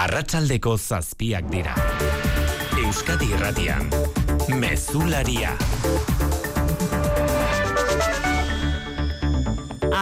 [0.00, 1.74] Arratsaldeko zazpiak dira.
[2.80, 3.90] Euskadi Irratian.
[4.56, 5.52] Mezularia.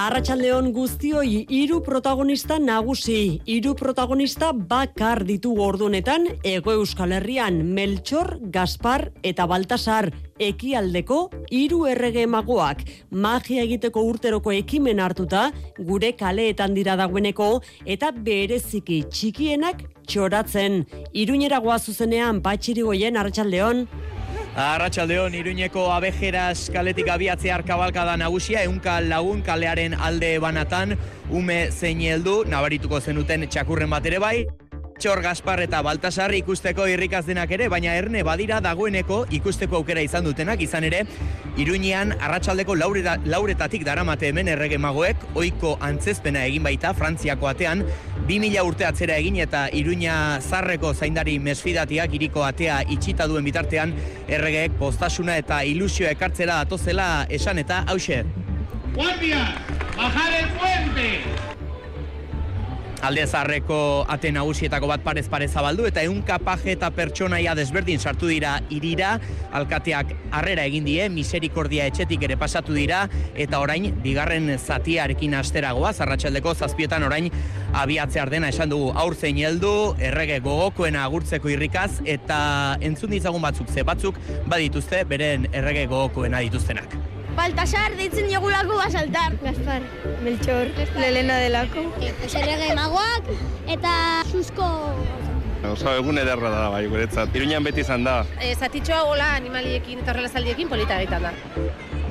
[0.08, 9.10] Arratxaldeon guztioi hiru protagonista nagusi, hiru protagonista bakar ditu ordunetan Ego Euskal Herrian Melchor, Gaspar
[9.20, 10.08] eta Baltasar
[10.40, 11.20] ekialdeko
[11.52, 17.50] hiru errege magoak magia egiteko urteroko ekimen hartuta gure kaleetan dira dagoeneko
[17.84, 20.86] eta bereziki txikienak txoratzen.
[21.12, 23.84] Iruñera goa zuzenean patxirigoien Arratxaldeon.
[24.58, 30.96] Arratxaldeon, Iruñeko abejeraz kaletik abiatzea arkabalkada nagusia, eunka lagun kalearen alde banatan,
[31.30, 34.48] ume zein heldu, nabarituko zenuten txakurren bat ere bai,
[34.98, 40.24] Txor Gaspar eta Baltasar ikusteko irrikaz denak ere, baina erne badira dagoeneko ikusteko aukera izan
[40.26, 41.04] dutenak, izan ere,
[41.58, 47.84] Iruñean arratsaldeko laureta, lauretatik daramate hemen errege magoek, oiko antzezpena egin baita, Frantziako atean,
[48.26, 53.94] 2000 urte atzera egin eta Iruña zarreko zaindari mesfidatiak iriko atea itxita duen bitartean,
[54.26, 58.24] erregeek postasuna eta ilusio ekartzera atozela esan eta hause.
[58.98, 59.46] Guardia,
[59.94, 61.67] bajar el puente!
[62.98, 68.26] Alde zarreko ate nagusietako bat parez pare zabaldu eta ehunka paje eta pertsonaia desberdin sartu
[68.26, 69.12] dira irira,
[69.54, 73.04] alkateak harrera egin die, miserikordia etxetik ere pasatu dira
[73.38, 77.30] eta orain bigarren zatiarekin asteragoa, zarratxaldeko zazpietan orain
[77.78, 82.40] abiatze ardena esan dugu aurzein heldu, errege gogokoena agurtzeko irrikaz eta
[82.82, 84.18] entzun ditzagun batzuk ze batzuk
[84.50, 86.98] badituzte beren errege gogokoena dituztenak.
[87.38, 89.36] Baltasar deitzen jogulako basaltar.
[89.44, 89.84] Gaspar,
[90.24, 91.84] Melchor, Lelena delako.
[92.00, 93.30] Pues errege magoak
[93.70, 93.92] eta
[94.26, 94.66] susko
[95.68, 97.34] Oso egun ederra da bai guretzat.
[97.34, 98.20] Iruñan beti izan da.
[98.38, 101.32] E, zatitxoa gola animaliekin eta horrelazaldiekin polita egiten da.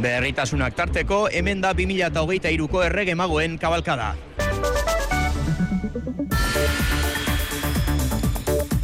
[0.04, 4.14] Berritasunak tarteko, hemen da 2008ko errege magoen kabalkada.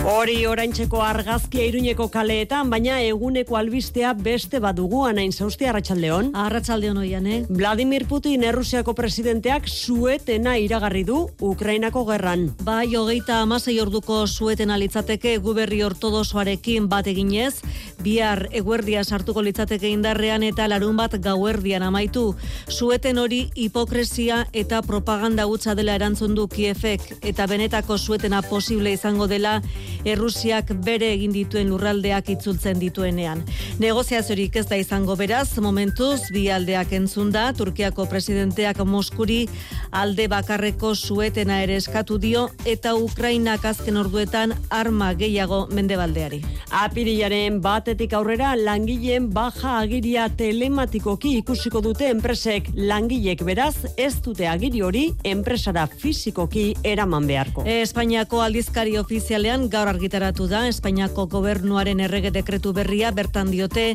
[0.04, 6.34] Hori oraintzeko argazkia iruñeko kaleetan, baina eguneko albistea beste badugu anain zauzti arratsaldeon.
[6.36, 7.38] Arratsaldeon oian, eh?
[7.48, 12.50] Vladimir Putin Errusiako presidenteak suetena iragarri du Ukrainako gerran.
[12.67, 17.61] Bai, hogeita amasei orduko suetena litzateke guberri ortodosoarekin bat eginez,
[18.04, 22.26] bihar eguerdia sartuko litzateke indarrean eta larun bat gauerdian amaitu.
[22.67, 29.32] Sueten hori hipokresia eta propaganda gutza dela erantzun du Kiefek eta benetako suetena posible izango
[29.32, 29.61] dela
[30.03, 33.43] Errusiak bere egin dituen lurraldeak itzultzen dituenean.
[33.80, 39.47] Negoziaziorik ez da izango beraz, momentuz bi aldeak entzunda, Turkiako presidenteak Moskuri
[39.95, 46.41] alde bakarreko suetena ere eskatu dio eta Ukrainak azken orduetan arma gehiago mendebaldeari.
[46.83, 54.81] Apirilaren batetik aurrera langileen baja agiria telematikoki ikusiko dute enpresek langilek beraz ez dute agiri
[54.81, 57.64] hori enpresara fisikoki eraman beharko.
[57.70, 63.86] Espainiako aldizkari ofizialean gaur argitaratu da Espainiako gobernuaren errege dekretu berria bertan diote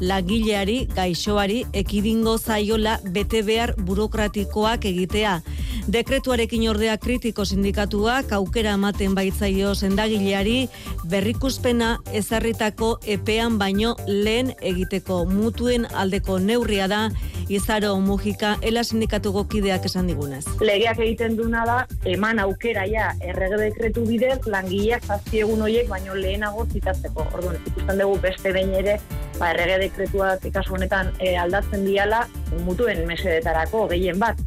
[0.00, 5.40] langileari gaixoari ekidingo zaiola bete behar burokratikoak egitea.
[5.86, 10.56] Dekretuarekin ordea kritiko sindikatuak aukera ematen baitzaio sendagileari
[11.10, 17.08] berrikuspena ezarritako epean baino lehen egiteko mutuen aldeko neurria da
[17.48, 20.42] Izaro Mujika ela sindikatu gokideak esan digunez.
[20.58, 21.76] Legeak egiten duna da
[22.10, 27.26] eman aukera ja errege dekretu bidez langileak zazpi egun horiek baino lehenago zitatzeko.
[27.34, 28.98] Orduan, ikusten dugu beste behin ere
[29.38, 32.24] ba, errege dekretuak kasu honetan e, aldatzen diala
[32.66, 34.40] mutuen mesedetarako gehien bat.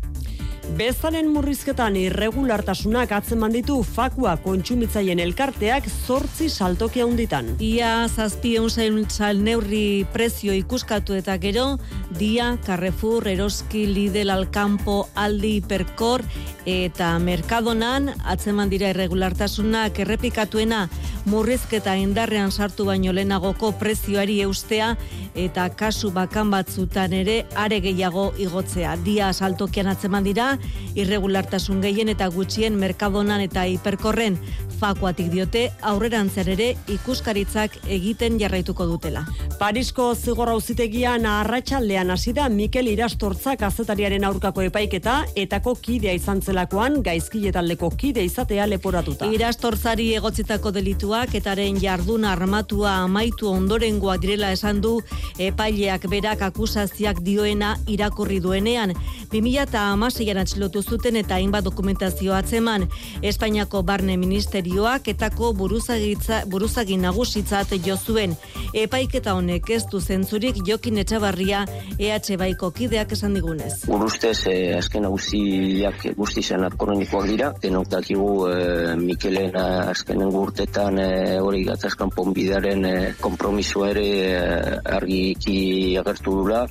[0.78, 7.56] Bezaren murrizketan irregulartasunak atzeman ditu fakua kontsumitzaien elkarteak zortzi saltokia hunditan.
[7.60, 8.70] Ia zazpi eun
[9.10, 11.80] sal neurri prezio ikuskatu eta gero,
[12.20, 16.22] dia, Carrefour, Eroski, Lidl, Alkampo, Aldi, Perkor
[16.70, 20.88] eta Merkadonan atzeman dira irregulartasunak errepikatuena
[21.26, 24.96] murrizketa indarrean sartu baino lehenagoko prezioari eustea
[25.36, 28.96] eta kasu bakan batzutan ere are gehiago igotzea.
[29.06, 30.59] Dia saltokian atzeman dira,
[30.96, 34.40] irregulartasun gehien eta gutxien merkadonan eta hiperkorren
[34.80, 39.26] fakuatik diote aurrerantzer ere ikuskaritzak egiten jarraituko dutela.
[39.60, 47.02] Parisko zigorra uzitegian arratsaldean hasi da Mikel Irastortza kazetariaren aurkako epaiketa etako kidea izan zelakoan
[47.04, 49.28] gaizkile taldeko kide izatea leporatuta.
[49.36, 54.96] Irastortzari egotzitako delituak etaren jardun armatua amaitu ondorengoa direla esan du
[55.38, 58.96] epaileak berak akusazioak dioena irakurri duenean.
[59.34, 62.88] 2006an atxilotu zuten eta hainbat dokumentazio atzeman.
[63.22, 68.36] Espainiako Barne Ministerioak etako buruzagitza, buruzagi nagusitzat jo zuen.
[68.74, 71.66] Epaiketa honek ez du zentzurik Jokin Etxabarria
[72.00, 73.86] EH Baiko kideak esan digunez.
[73.88, 81.00] Urustez, eh, azken hauziak guzti zenat kronikoak dira, denok dakigu eh, Mikelen eh, azkenen gurtetan
[81.00, 86.66] eh, hori gatazkan ponbidaren eh, kompromiso ere eh, argiki agertu dula.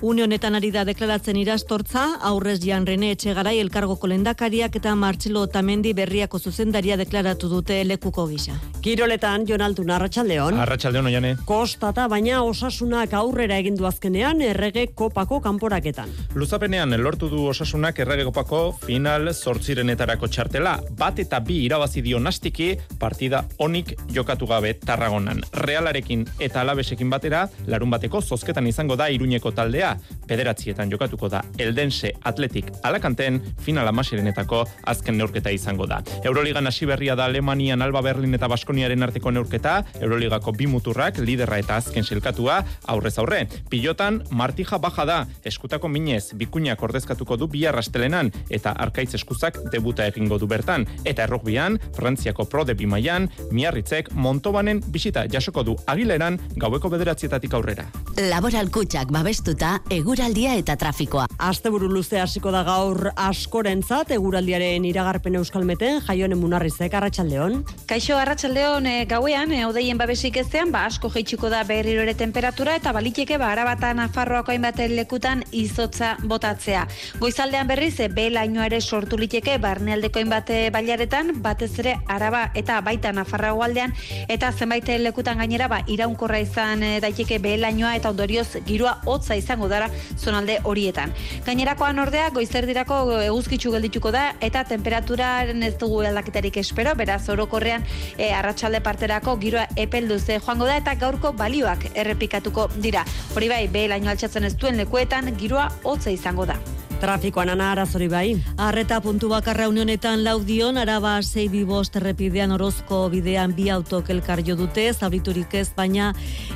[0.00, 5.90] Une honetan ari da deklaratzen irastortza, aurrez Jan Rene Etxegarai elkargoko lendakariak eta Martxelo Otamendi
[5.90, 8.54] berriako zuzendaria deklaratu dute lekuko gisa.
[8.78, 10.54] Kiroletan, Jonaldu Arratxaldeon.
[10.62, 11.32] Arratxaldeon, oiane.
[11.44, 16.14] Kostata, baina osasunak aurrera egin du azkenean errege kopako kanporaketan.
[16.36, 20.76] Luzapenean lortu du osasunak errege kopako final zortzirenetarako txartela.
[20.96, 25.42] Bat eta bi irabazi dio nastiki partida onik jokatu gabe tarragonan.
[25.52, 29.87] Realarekin eta alabesekin batera, larun bateko zozketan izango da iruñeko taldea.
[30.28, 36.02] Bederatzietan jokatuko da Eldense Atletik Alakanten final amasirenetako azken neurketa izango da.
[36.24, 41.58] Euroligan hasi berria da Alemanian Alba Berlin eta Baskoniaren arteko neurketa, Euroligako bi muturrak liderra
[41.62, 43.44] eta azken silkatua aurrez aurre.
[43.70, 50.06] Pilotan Martija baja da, eskutako minez bikuñak ordezkatuko du bi arrastelenan eta arkaitz eskuzak debuta
[50.06, 50.86] egingo du bertan.
[51.04, 57.88] Eta errugbian, Frantziako pro de bimaian, miarritzek Montobanen bisita jasoko du agileran gaueko bederatzietatik aurrera.
[58.18, 61.26] Laboral kutsak babestuta eguraldia eta trafikoa.
[61.38, 67.62] Asteburu luze hasiko da gaur askorentzat eguraldiaren iragarpen euskalmeten jaionen munarrizek arratsaldeon.
[67.90, 72.74] Kaixo arratsaldeon e, gauean e, odeien babesik ezean ba asko jaitsiko da berriro ere temperatura
[72.76, 76.86] eta baliteke ba arabata Nafarroako hainbat lekutan izotza botatzea.
[77.20, 83.12] Goizaldean berriz e, lainoa ere sortu liteke barnealdeko hainbat bailaretan batez ere araba eta baita
[83.12, 83.94] Nafarroa aldean
[84.28, 89.67] eta zenbait lekutan gainera ba iraunkorra izan e, daiteke lainoa eta ondorioz giroa hotza izango
[89.68, 91.12] dara zonalde horietan.
[91.46, 97.86] Gainerakoan ordea goizerdirako eguzkitzu geldituko da eta temperaturaren ez dugu aldaketarik espero, beraz orokorrean
[98.16, 103.04] e, arratsalde parterako giroa epelduze joango da eta gaurko balioak errepikatuko dira.
[103.36, 106.58] Hori bai, behe laino altxatzen ez duen lekuetan giroa hotza izango da.
[106.98, 108.36] Trafikoan ana arazori bai.
[108.58, 114.56] Arreta puntu bakarra unionetan laudion, araba zeibi bost errepidean orozko bidean bi autok elkar jo
[114.58, 116.08] dute, zauriturik ez, baina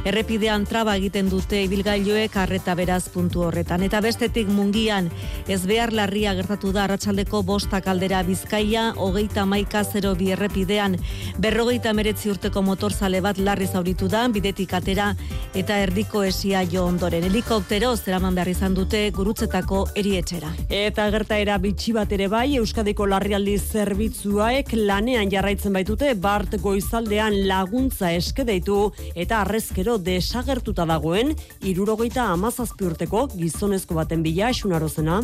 [0.04, 3.84] errepidean traba egiten dute ibilgailoek arreta beraz puntu horretan.
[3.86, 5.12] Eta bestetik mungian,
[5.46, 10.98] ez behar larria gertatu da arratsaldeko bostak aldera bizkaia, hogeita maika zero bi errepidean,
[11.38, 15.12] berrogeita meretzi urteko motorzale bat larri zauritu da, bidetik atera
[15.54, 17.30] eta erdiko esia jo ondoren.
[17.30, 20.31] Helikoptero zeraman behar izan dute gurutzetako erietxe
[20.73, 28.12] Eta gertaera bitxi bat ere bai, Euskadiko larrialdi zerbitzuaek lanean jarraitzen baitute, Bart goizaldean laguntza
[28.17, 28.79] eskedeitu
[29.14, 35.20] eta arrezkero desagertuta dagoen, irurogeita amazazpi urteko gizonezko baten bila esunarozena.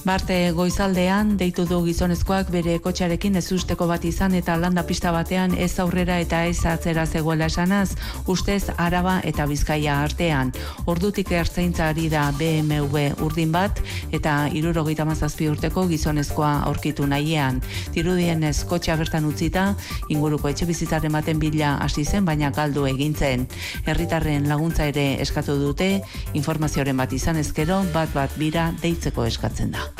[0.00, 5.52] Barte goizaldean deitu du gizonezkoak bere kotxarekin ez usteko bat izan eta landa pista batean
[5.52, 7.90] ez aurrera eta ez atzera zegoela esanaz,
[8.26, 10.54] ustez araba eta bizkaia artean.
[10.88, 17.60] Ordutik ertzaintza ari da BMW urdin bat eta irurogeita mazazpi urteko gizonezkoa aurkitu nahiean.
[17.94, 19.74] Tirudien ez kotxa bertan utzita,
[20.08, 23.46] inguruko etxe bizitzaren baten bila hasi zen, baina galdu egintzen.
[23.86, 25.90] Herritarren laguntza ere eskatu dute,
[26.34, 29.90] informazioaren bat izan ezkero, bat bat bira deitzeko eskatzen da.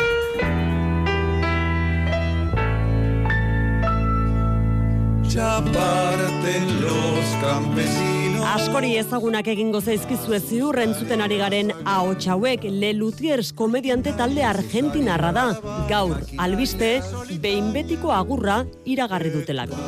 [5.35, 12.65] Ya parten los campesinos Askori ezagunak egingo zaizkizu ez ziur entzuten ari garen ahots hauek
[12.67, 15.45] Le Luthiers komediante talde argentinarra da.
[15.89, 16.91] Gaur, albiste,
[17.39, 19.79] behin betiko agurra iragarri dutelako.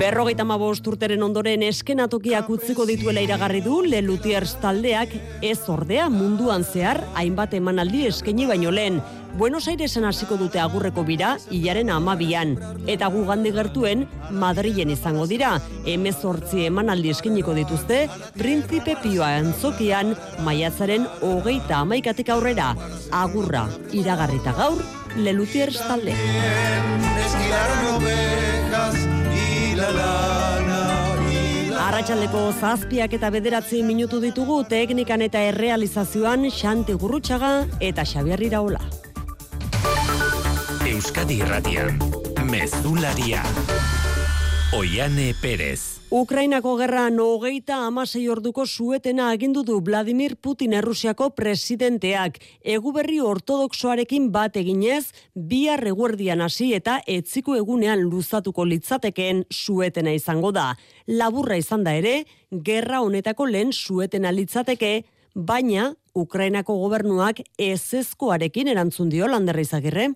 [0.00, 5.12] Berrogeita mabost urteren ondoren eskenatokiak utziko dituela iragarri du Le Luthiers taldeak
[5.44, 9.00] ez ordea munduan zehar hainbat emanaldi eskaini baino lehen.
[9.36, 12.54] Buenos Airesen hasiko dute agurreko bira hilaren amabian.
[12.88, 15.50] Eta gu gandi gertuen Madrilen izango dira.
[15.84, 18.06] Hemezortzi emanaldi eskiniko dituzte,
[18.38, 20.14] Prinzipe Pioa antzokian
[20.46, 22.70] maiatzaren hogeita amaikatik aurrera.
[23.12, 24.80] Agurra, iragarrita gaur,
[25.20, 26.16] Le Luthiers talde.
[31.86, 38.80] Arratxaldeko zazpiak eta bederatzi minutu ditugu teknikan eta errealizazioan Xanti Gurrutxaga eta Xabier Iraola.
[40.96, 41.98] Euskadi Irratian,
[42.48, 43.42] Mezularia.
[44.72, 46.00] Oiane Pérez.
[46.08, 52.38] Ukrainako gerran hogeita amasei orduko suetena agindu du Vladimir Putin Errusiako presidenteak.
[52.64, 60.70] Eguberri ortodoxoarekin bat eginez, bihar eguerdian hasi eta etziko egunean luzatuko litzatekeen suetena izango da.
[61.06, 62.22] Laburra izan da ere,
[62.70, 65.02] gerra honetako lehen suetena litzateke,
[65.34, 70.14] baina Ukrainako gobernuak ezezkoarekin erantzun dio landerra izagirre.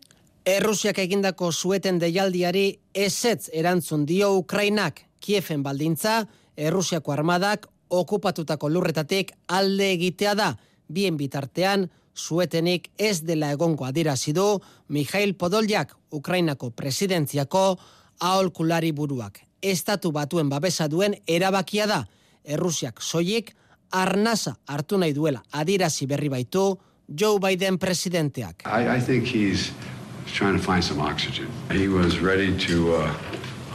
[0.49, 6.25] Errusiak egindako sueten deialdiari ezetz erantzun dio Ukrainak Kiefen baldintza,
[6.56, 10.54] Errusiako armadak okupatutako lurretatik alde egitea da.
[10.88, 17.78] Bien bitartean, suetenik ez dela egongo adirazi du Mikhail Podoljak, Ukrainako presidentziako
[18.20, 19.40] aholkulari buruak.
[19.61, 22.06] Estatu batuen babesa duen erabakia da.
[22.44, 23.52] Errusiak soilik
[23.92, 26.78] arnasa hartu nahi duela adirazi berri baitu
[27.09, 28.64] Joe Biden presidenteak.
[28.64, 29.73] I, I think he's
[30.32, 31.49] trying to find some oxygen.
[31.70, 33.12] He was ready to uh,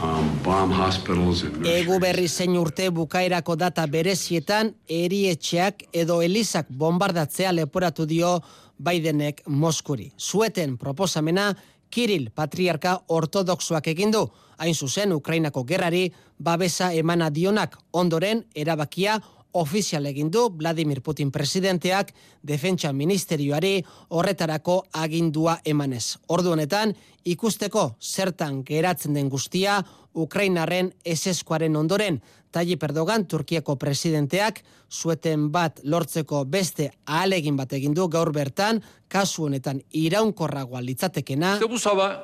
[0.02, 7.52] um, bomb hospitals and Egu berri zein urte bukaerako data berezietan erietxeak edo elizak bombardatzea
[7.52, 8.40] leporatu dio
[8.78, 10.12] Bidenek Moskuri.
[10.16, 11.54] Sueten proposamena
[11.90, 14.26] Kiril patriarka ortodoxoak egin du.
[14.58, 19.20] Hain zuzen Ukrainako gerrari babesa emana dionak ondoren erabakia
[19.60, 26.16] ofizial egin du Vladimir Putin presidenteak defentsa ministerioari horretarako agindua emanez.
[26.28, 26.94] Ordu honetan
[27.24, 29.82] ikusteko zertan geratzen den guztia
[30.14, 32.20] Ukrainaren eseskoaren ondoren
[32.52, 39.48] Tayyip Erdogan Turkiako presidenteak sueten bat lortzeko beste ahalegin bat egin du gaur bertan kasu
[39.48, 41.54] honetan iraunkorragoa litzatekena.
[41.54, 42.16] İşte bu sabah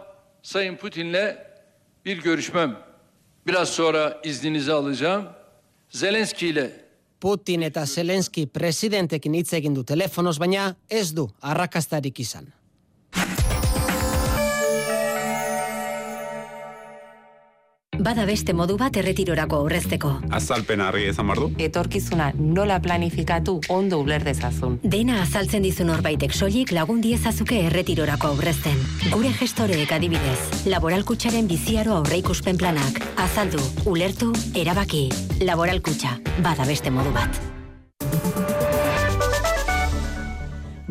[0.43, 1.37] Sayın Putin'le
[2.05, 2.79] bir görüşmem.
[3.47, 5.25] Biraz sonra izninizi alacağım.
[5.91, 6.82] Zelenski ile
[7.23, 12.49] Putin eta Zelenski presidentekin hitz egin du telefonoz, baina ez du arrakastarik izan.
[18.01, 20.11] Bada beste modu bat erretirorako aurrezteko.
[20.33, 21.51] Azalpen harri ezan bardu.
[21.61, 24.79] Etorkizuna nola planifikatu ondo uler dezazun.
[24.83, 28.81] Dena azaltzen dizu norbaitek soilik lagun diezazuke erretirorako aurrezten.
[29.13, 33.03] Gure gestoreek adibidez, laboralkutxaren biziaro aurreikuspen planak.
[33.21, 35.11] Azaldu, ulertu, erabaki.
[35.45, 37.43] Laboralkutxa, bada beste modu bat.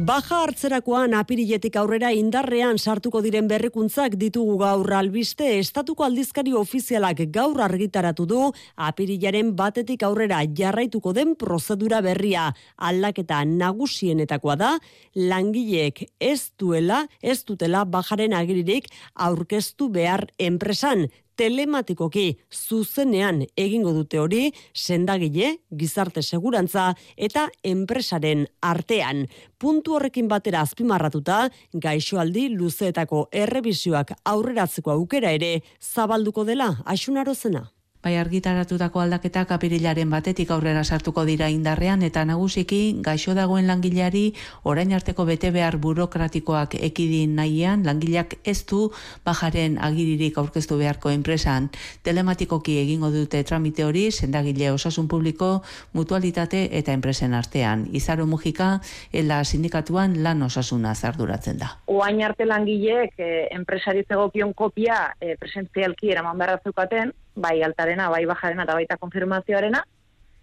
[0.02, 4.88] Baja hartzerakoan apiriletik aurrera indarrean sartuko diren berrikuntzak ditugu gaur.
[4.98, 8.40] Albiste estatuko aldizkari ofizialak gaur argitaratu du
[8.82, 12.48] apirilaren batetik aurrera jarraituko den prozedura berria.
[12.78, 14.72] Aldaketa nagusienetakoa da
[15.14, 24.44] langileek ez duela ez dutela bajaren agiririk aurkeztu behar enpresan telematikoki zuzenean egingo dute hori
[24.78, 29.26] sendagile, gizarte segurantza eta enpresaren artean.
[29.58, 37.70] Puntu horrekin batera azpimarratuta, gaixoaldi luzeetako errebisioak aurreratzeko aukera ere zabalduko dela, asunarozena.
[38.02, 44.24] Bai argitaratutako aldaketak apirilaren batetik aurrera sartuko dira indarrean eta nagusiki gaixo dagoen langileari
[44.72, 48.90] orain arteko bete behar burokratikoak ekidin nahian langileak ez du
[49.26, 51.70] bajaren agiririk aurkeztu beharko enpresan.
[52.02, 55.52] Telematikoki egingo dute tramite hori sendagile osasun publiko
[55.94, 57.86] mutualitate eta enpresen artean.
[57.94, 58.80] Izaro Mujika
[59.14, 61.76] ela sindikatuan lan osasuna zarduratzen da.
[61.86, 68.26] Oain arte langileek eh, enpresari zegokion kopia eh, presentzialki eraman beharra zeukaten, bai altarena, bai
[68.30, 69.84] bajarena eta baita konfirmazioarena,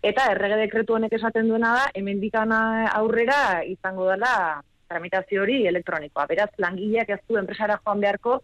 [0.03, 2.61] eta errege dekretu honek esaten duena da, hemendikana
[3.01, 4.33] aurrera izango dela
[4.89, 6.27] tramitazio hori elektronikoa.
[6.31, 8.39] Beraz, langileak ez du enpresara joan beharko,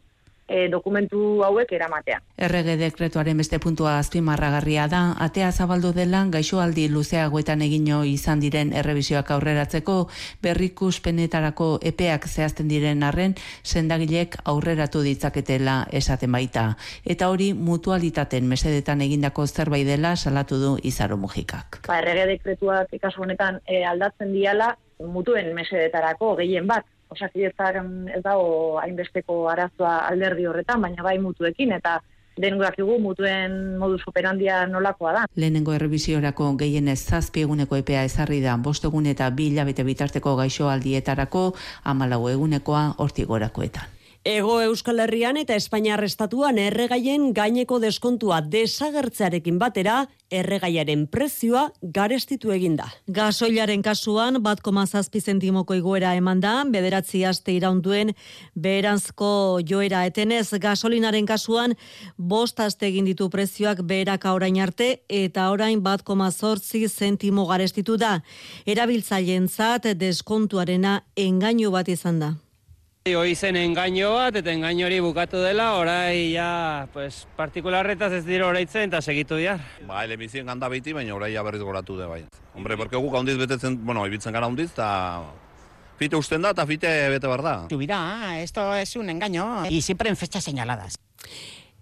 [0.48, 2.20] e, dokumentu hauek eramatea.
[2.36, 9.30] Errege dekretuaren beste puntua azpimarragarria da, atea zabaldu dela gaixoaldi luzeagoetan egino izan diren errebisioak
[9.30, 9.96] aurreratzeko
[10.42, 16.66] berrikuspenetarako epeak zehazten diren arren sendagilek aurreratu ditzaketela esaten baita.
[17.04, 21.82] Eta hori mutualitaten mesedetan egindako zerbait dela salatu du izaro mujikak.
[21.86, 24.74] Ba, errege dekretuak ikasu honetan e, aldatzen diala
[25.04, 26.84] mutuen mesedetarako gehien bat
[27.14, 27.80] osakidetzak
[28.14, 32.00] ez dago hainbesteko arazoa alderdi horretan, baina bai mutuekin, eta
[32.40, 35.24] denugak dugu mutuen modus operandia nolakoa da.
[35.38, 40.70] Lehenengo errebisiorako gehienez zazpi eguneko epea ezarri da, bost egun eta bi hilabete bitarteko gaixo
[40.72, 41.52] aldietarako,
[41.94, 43.93] amalau egunekoa hortigorakoetan.
[44.24, 52.86] Ego Euskal Herrian eta Espainiar Estatuan erregaien gaineko deskontua desagertzearekin batera, erregaiaren prezioa garestitu eginda.
[53.04, 58.14] Gasoilaren kasuan, bat koma zazpi zentimoko iguera eman da, bederatzi aste iraunduen
[58.56, 61.76] beheranzko joera etenez, gasolinaren kasuan,
[62.16, 68.00] bost aste egin ditu prezioak beheraka orain arte, eta orain bat koma zortzi zentimo garestitu
[68.00, 68.22] da.
[68.64, 72.32] Erabiltzaileen zat, deskontuarena engainu bat izan da.
[73.04, 78.46] Hoi zen engaino bat, eta engaino hori bukatu dela, orai ja, pues, partikularretaz ez dira
[78.48, 79.60] oraitzen, eta segitu diar.
[79.84, 82.22] Ba, ele bizien ganda biti, baina orai berriz goratu de bai.
[82.54, 85.20] Hombre, porque guk handiz betetzen, bueno, ibitzen gara handiz, eta
[85.98, 87.54] fite usten da, eta fite bete behar da.
[87.68, 90.96] Subirá, esto es un engaño y siempre en fechas señaladas.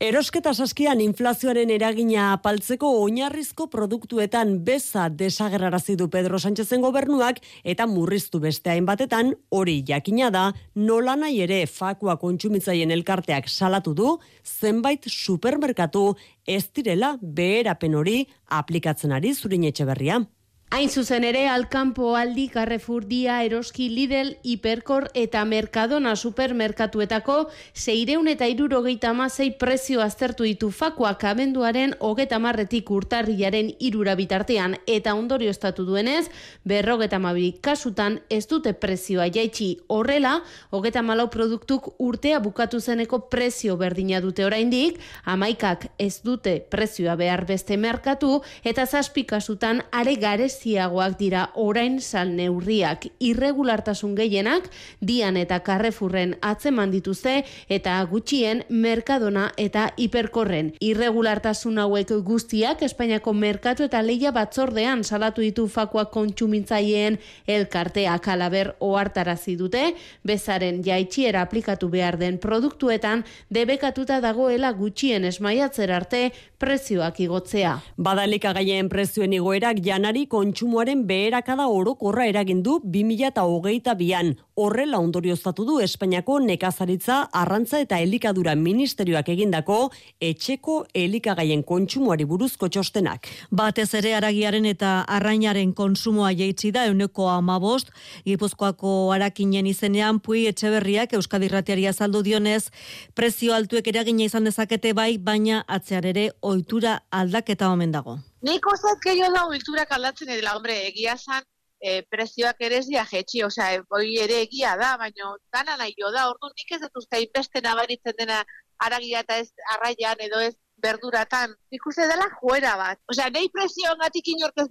[0.02, 8.40] Erosketa saskian inflazioaren eragina apaltzeko oinarrizko produktuetan beza desagerrarazi du Pedro Sánchezen gobernuak eta murriztu
[8.42, 14.10] beste hainbatetan hori jakina da nola nahi ere fakua kontsumitzaien elkarteak salatu du
[14.42, 16.08] zenbait supermerkatu
[16.50, 20.24] ez direla beherapen hori aplikatzen ari zurin etxeberria.
[20.72, 29.10] Hain zuzen ere, Alkampo, Aldi, Carrefour, Eroski, Lidl, Hiperkor eta Mercadona supermerkatuetako zeireun eta irurogeita
[29.10, 34.78] amazei prezio aztertu ditu fakuak abenduaren hogeta marretik urtarriaren irura bitartean.
[34.86, 36.30] Eta ondorio estatu duenez,
[36.64, 39.82] berrogeta mabi kasutan ez dute prezioa jaitsi.
[39.88, 47.14] Horrela, hogeta malau produktuk urtea bukatu zeneko prezio berdina dute oraindik, amaikak ez dute prezioa
[47.20, 53.06] behar beste merkatu eta zazpi kasutan are garez bereziagoak dira orain sal neurriak.
[53.20, 54.68] Irregulartasun gehienak
[55.00, 63.84] dian eta karrefurren atzeman dituzte eta gutxien merkadona eta hiperkorren irregulartasun hauek guztiak Espainiako merkatu
[63.84, 68.28] eta leia batzordean salatu ditu fakua kontsumintzaileen elkarteak.
[68.28, 77.18] Alaber ohartarazi dute bezaren jaitxiera aplikatu behar den produktuetan debekatuta dagoela gutxien esmaiatzer arte prezioak
[77.20, 77.80] igotzea.
[77.96, 84.34] Badalika gaien prezioen igoerak janari kontsumoaren beherakada orokorra eragin du 2022an.
[84.60, 89.78] Horrela ondorioztatu du Espainiako nekazaritza, arrantza eta elikadura ministerioak egindako
[90.20, 93.30] etxeko elikagaien kontsumoari buruzko txostenak.
[93.50, 97.88] Batez ere aragiaren eta arrainaren konsumoa jaitsi da euneko amabost,
[98.26, 102.68] Gipuzkoako arakinen izenean pui etxeberriak Euskadirratiari azaldu dionez,
[103.14, 108.18] prezio altuek eragina izan dezakete bai, baina atzear ere ohitura aldaketa omen dago.
[108.46, 111.44] Nik uste gehiago da oiturak aldatzen edela, hombre, egia zan,
[111.82, 116.28] e, prezioak ere ez dia jetxi, osea, hoi ere egia da, baina dana nahi da,
[116.30, 118.42] ordu nik ez dut uste inbeste nabaritzen dena
[118.86, 120.54] aragia eta ez arraian edo ez
[120.86, 122.98] berduratan, nik uste dela joera bat.
[123.14, 124.68] Osea, nahi prezioan gatik inork ez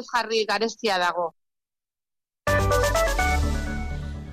[0.00, 1.34] ez jarri gareztia dago.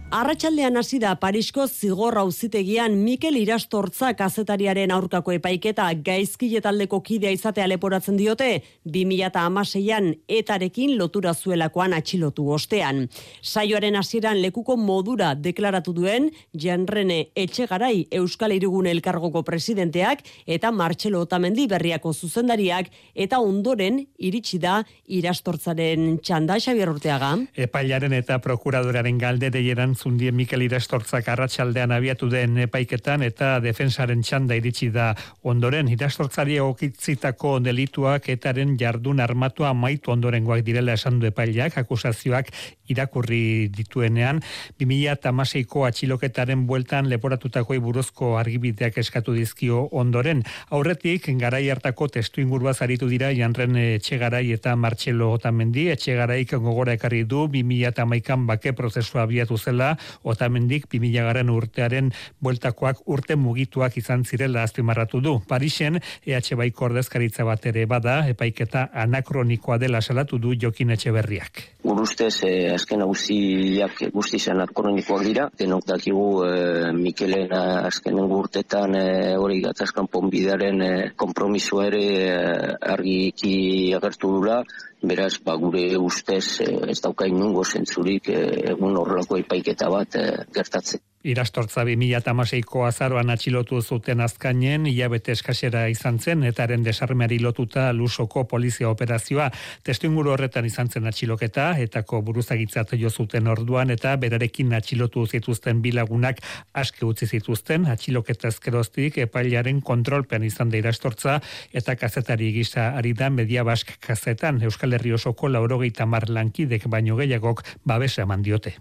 [0.07, 8.15] Arratxaldean hasi da Parisko zigorra auzitegian Mikel Irastortza kazetariaren aurkako epaiketa gaizkiletaldeko kidea izatea leporatzen
[8.15, 8.47] diote
[8.87, 13.09] 2016an etarekin lotura zuelakoan atxilotu ostean.
[13.43, 21.67] Saioaren hasieran lekuko modura deklaratu duen Janrene Etxegarai Euskal Irigune elkargoko presidenteak eta Martxelo Otamendi
[21.67, 27.35] berriako zuzendariak eta ondoren iritsi da Irastortzaren txanda Xabier Urteaga.
[27.67, 34.89] Epailaren eta prokuradoraren galdereieran erantzun Mikel Irastortzak arratsaldean abiatu den epaiketan eta defensaren txanda iritsi
[34.91, 35.87] da ondoren.
[35.89, 42.51] Irastortzari okitzitako delituak etaren jardun armatua maitu ondorengoak direla esan du epailak akusazioak
[42.87, 44.41] irakurri dituenean
[44.79, 50.43] 2016ko atxiloketaren bueltan leporatutako buruzko argibideak eskatu dizkio ondoren.
[50.69, 55.89] Aurretik garai hartako testu ingurua zaritu dira Janren Etxegarai eta Martxelo Otamendi.
[55.89, 62.11] Etxegaraik gogora ekarri du 2011an bake prozesua abiatu zela da, otamendik 2000 garen urtearen
[62.43, 65.37] bueltakoak urte mugituak izan zirela azpimarratu du.
[65.47, 71.63] Parisen, EH Baiko ordezkaritza bat ere bada, epaiketa anakronikoa dela salatu du Jokin Etxeberriak.
[71.87, 77.53] Urustez, eh, azken hauziak guztizan anakronikoak dira, denok dakigu eh, Mikelen
[77.87, 84.61] azkenen urtetan eh, hori gatazkan ponbidaren eh, kompromiso ere eh, argiki agertu dula,
[85.01, 90.31] Beraz, ba, gure ustez eh, ez daukain nungo zentzurik eh, egun horrelako epaiketa bat eh,
[90.55, 91.03] gertatzen.
[91.25, 98.89] Irastortza 2016ko azaroan atxilotu zuten azkainen, hilabete eskasera izan zen, etaren desarmeari lotuta lusoko polizia
[98.89, 99.47] operazioa.
[99.83, 105.81] Testu inguru horretan izan zen atxiloketa, etako buruzagitzat jo zuten orduan, eta berarekin atxilotu zituzten
[105.81, 106.43] bilagunak
[106.77, 111.39] aske utzi zituzten, atxiloketa ezkeroztik epailaren kontrolpean izan da irastortza,
[111.73, 117.17] eta kazetari gisa ari da media bask kazetan, Euskal Herri osoko laurogeita mar lankidek baino
[117.17, 118.77] gehiagok babesa eman diote.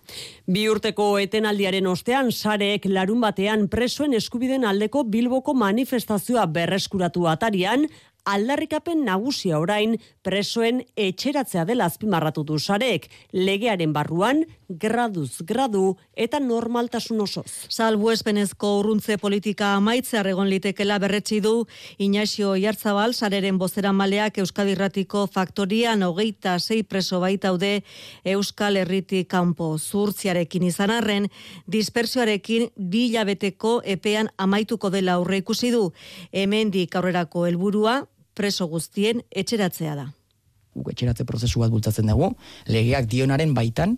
[0.46, 7.86] Bi urteko etenaldiaren ostean, sareek larun batean presoen eskubiden aldeko bilboko manifestazioa berreskuratu atarian,
[8.26, 9.94] aldarrikapen nagusia orain
[10.26, 17.46] presoen etxeratzea dela azpimarratu du sarek, legearen barruan graduz gradu eta normaltasun osoz.
[17.68, 21.66] Salbu espenezko urruntze politika amaitze egon litekela berretsi du
[21.98, 27.82] Inaxio Iartzabal sareren bozera maleak Euskadi Ratiko faktorian hogeita sei preso baitaude
[28.24, 31.28] Euskal Herritik kanpo zurtziarekin izan arren
[31.66, 35.92] dispersioarekin bilabeteko epean amaituko dela aurre ikusi du
[36.32, 40.06] hemendik aurrerako helburua preso guztien etxeratzea da.
[40.76, 42.34] Guk etxeratze prozesu bat bultzatzen dugu,
[42.68, 43.96] legeak dionaren baitan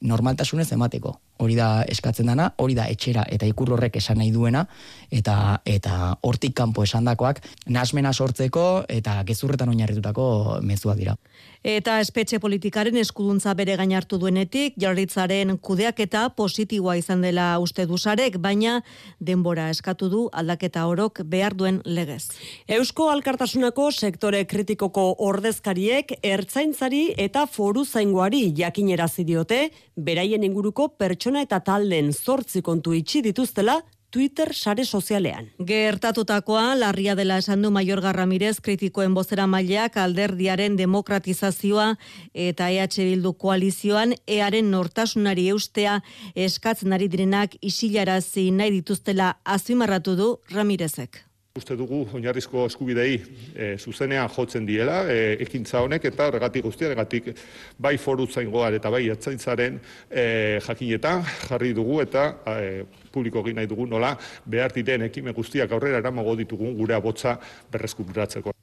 [0.00, 1.14] normaltasunez emateko.
[1.40, 4.66] Hori da eskatzen dana, hori da etxera eta ikur horrek esan nahi duena
[5.10, 11.16] eta eta hortik kanpo esandakoak nasmena sortzeko eta gezurretan oinarritutako mezuak dira.
[11.60, 18.38] Eta espetxe politikaren eskuduntza bere gain hartu duenetik, jarritzaren kudeaketa positiboa izan dela uste duzarek,
[18.40, 18.78] baina
[19.20, 22.30] denbora eskatu du aldaketa orok behar duen legez.
[22.66, 31.60] Eusko Alkartasunako sektore kritikoko ordezkariek ertzaintzari eta foru zaingoari jakinerazi diote, beraien inguruko pertsona eta
[31.60, 35.50] talden zortzi kontu itxi dituztela Twitter sare sozialean.
[35.66, 41.94] Gertatutakoa larria dela esan du Maior Garramirez kritikoen bozera maileak alderdiaren demokratizazioa
[42.34, 46.00] eta EH Bildu koalizioan earen nortasunari eustea
[46.34, 51.29] eskatzen ari direnak isilarazi nahi dituztela azpimarratu du Ramirezek.
[51.58, 53.16] Uste dugu oinarrizko eskubidei
[53.58, 57.32] e, zuzenean jotzen diela, e, ekintza honek eta horregatik guztiaregatik
[57.74, 63.72] bai foru zaingoar eta bai atzaintzaren e, jakinetan jarri dugu eta e, publiko egin nahi
[63.74, 64.14] dugu nola
[64.46, 67.34] behar diren ekime guztiak aurrera eramago ditugun gure abotza
[67.72, 68.59] berreskuratzeko.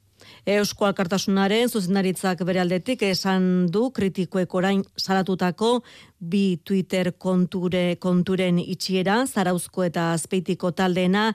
[0.48, 5.82] Eusko Alkartasunaren zuzendaritzak bere aldetik esan du kritikoek orain salatutako
[6.32, 11.26] bi Twitter konture konturen itxiera Zarauzko eta Azpeitiko taldeena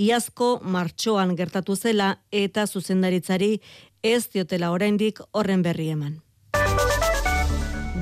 [0.00, 3.58] iazko martxoan gertatu zela eta zuzendaritzari
[4.02, 6.22] ez diotela oraindik horren berri eman.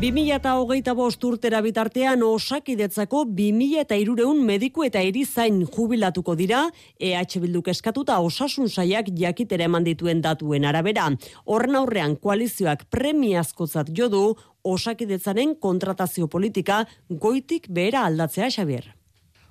[0.00, 6.62] 2008 bost urtera bitartean osakidetzako 2000 eta irureun mediku eta erizain jubilatuko dira,
[6.96, 11.10] EH Bilduk eskatuta osasun saiak jakitere eman dituen datuen arabera.
[11.44, 14.22] Horren aurrean koalizioak premiazkotzat jodu
[14.64, 18.88] osakidetzaren kontratazio politika goitik behera aldatzea Xavier.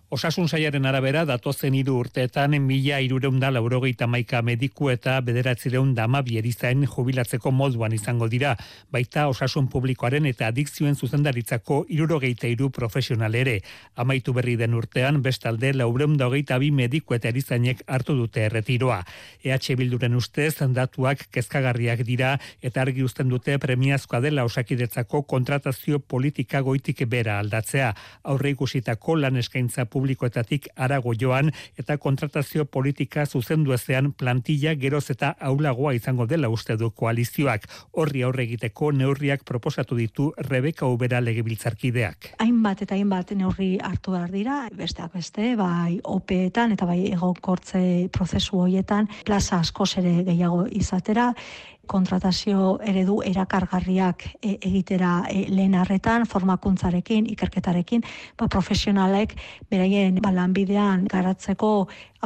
[0.09, 6.87] Osasun saiaren arabera datozen hiru urteetan mila irureunda laurogeita maika mediku eta bederatzireun dama bierizain
[6.89, 8.55] jubilatzeko moduan izango dira,
[8.89, 13.59] baita osasun publikoaren eta adikzioen zuzendaritzako irurogeita iru profesional ere.
[13.95, 19.03] Amaitu berri den urtean, bestalde laureunda hogeita bi mediku eta erizainek hartu dute erretiroa.
[19.45, 22.31] EH Bilduren ustez, datuak kezkagarriak dira
[22.63, 27.93] eta argi uzten dute premiazkoa dela osakidetzako kontratazio politika goitik bera aldatzea.
[28.23, 35.33] Aurre ikusitako lan eskaintza publikoetatik arago joan eta kontratazio politika zuzendu ezean plantilla geroz eta
[35.49, 37.67] aulagoa izango dela uste du koalizioak.
[37.99, 42.33] Horri aurre egiteko neurriak proposatu ditu Rebeka Ubera legebiltzarkideak.
[42.39, 47.81] Hainbat eta hainbat neurri hartu behar dira, besteak beste, bai OPetan eta bai egonkortze
[48.15, 51.33] prozesu hoietan plaza askoz ere gehiago izatera,
[51.89, 58.05] kontratazio eredu erakargarriak e, egitera e, lehen arretan, formakuntzarekin, ikerketarekin,
[58.37, 59.35] ba, profesionalek
[59.71, 61.73] beraien ba, lanbidean garatzeko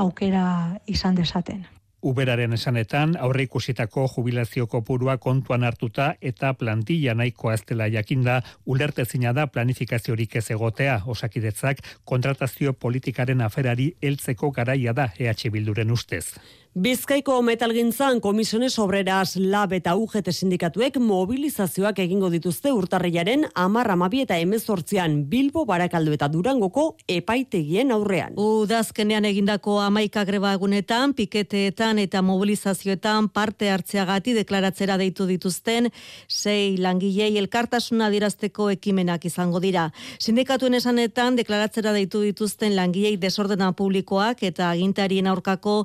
[0.04, 0.44] aukera
[0.92, 1.64] izan desaten.
[2.04, 9.32] Uberaren esanetan, aurre ikusitako jubilazio kopurua kontuan hartuta eta plantilla nahikoa ez dela jakinda, ulertezina
[9.38, 16.26] da planifikaziorik ez egotea, osakidetzak kontratazio politikaren aferari heltzeko garaia da EH Bilduren ustez.
[16.74, 24.40] Bizkaiko metalgintzan komisiones obreras lab eta UGT sindikatuek mobilizazioak egingo dituzte urtarriaren amar amabi eta
[24.42, 28.34] emezortzian Bilbo barakaldu eta durangoko epaitegien aurrean.
[28.42, 35.92] Udazkenean egindako amaika greba egunetan, piketeetan eta mobilizazioetan parte hartzeagati deklaratzera deitu dituzten
[36.28, 39.92] sei langilei elkartasuna dirazteko ekimenak izango dira.
[40.18, 45.78] Sindikatuen esanetan deklaratzera deitu dituzten langilei desordena publikoak eta agintarien aurkako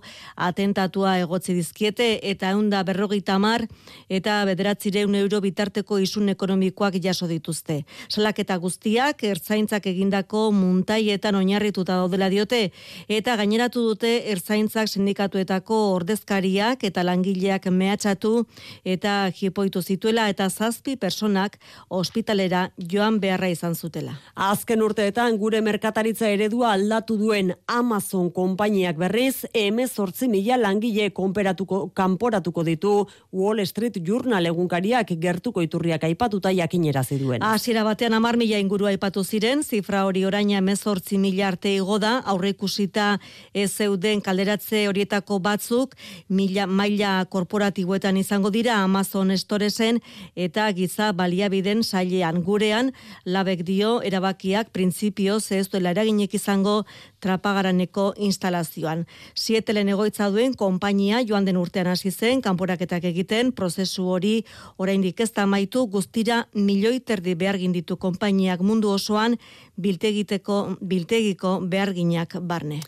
[0.49, 3.65] atenta atentatua egotzi dizkiete eta eunda berrogeita mar
[4.09, 7.85] eta bederatzireun euro bitarteko isun ekonomikoak jaso dituzte.
[8.09, 12.71] Salaketa guztiak ertzaintzak egindako muntaietan oinarrituta daudela diote
[13.09, 18.47] eta gaineratu dute ertzaintzak sindikatuetako ordezkariak eta langileak mehatxatu
[18.85, 24.15] eta jipoitu zituela eta zazpi personak ospitalera joan beharra izan zutela.
[24.35, 32.65] Azken urteetan gure merkataritza eredua aldatu duen Amazon konpainiak berriz, emezortzi mila langile konperatuko kanporatuko
[32.65, 32.95] ditu
[33.33, 37.43] Wall Street Journal egunkariak gertuko iturriak aipatuta jakinerazi duen.
[37.43, 42.19] Hasiera batean 10 mila inguru aipatu ziren, zifra hori oraina 18 mila arte igo da,
[42.25, 43.19] aurre ikusita
[43.55, 45.95] ez zeuden kalderatze horietako batzu batzuk
[46.29, 50.01] mila, maila korporatiboetan izango dira Amazon Storesen
[50.37, 52.93] eta giza baliabiden sailean gurean
[53.25, 56.85] labek dio erabakiak printzipio ez duela eraginek izango
[57.21, 59.05] trapagaraneko instalazioan.
[59.35, 64.35] Sietelen egoitza duen konpainia joan den urtean hasi zen kanporaketak egiten prozesu hori
[64.79, 69.37] oraindik ez da amaitu guztira milioi terdi behargin ditu konpainiak mundu osoan
[69.79, 72.81] biltegiteko biltegiko beharginak barne.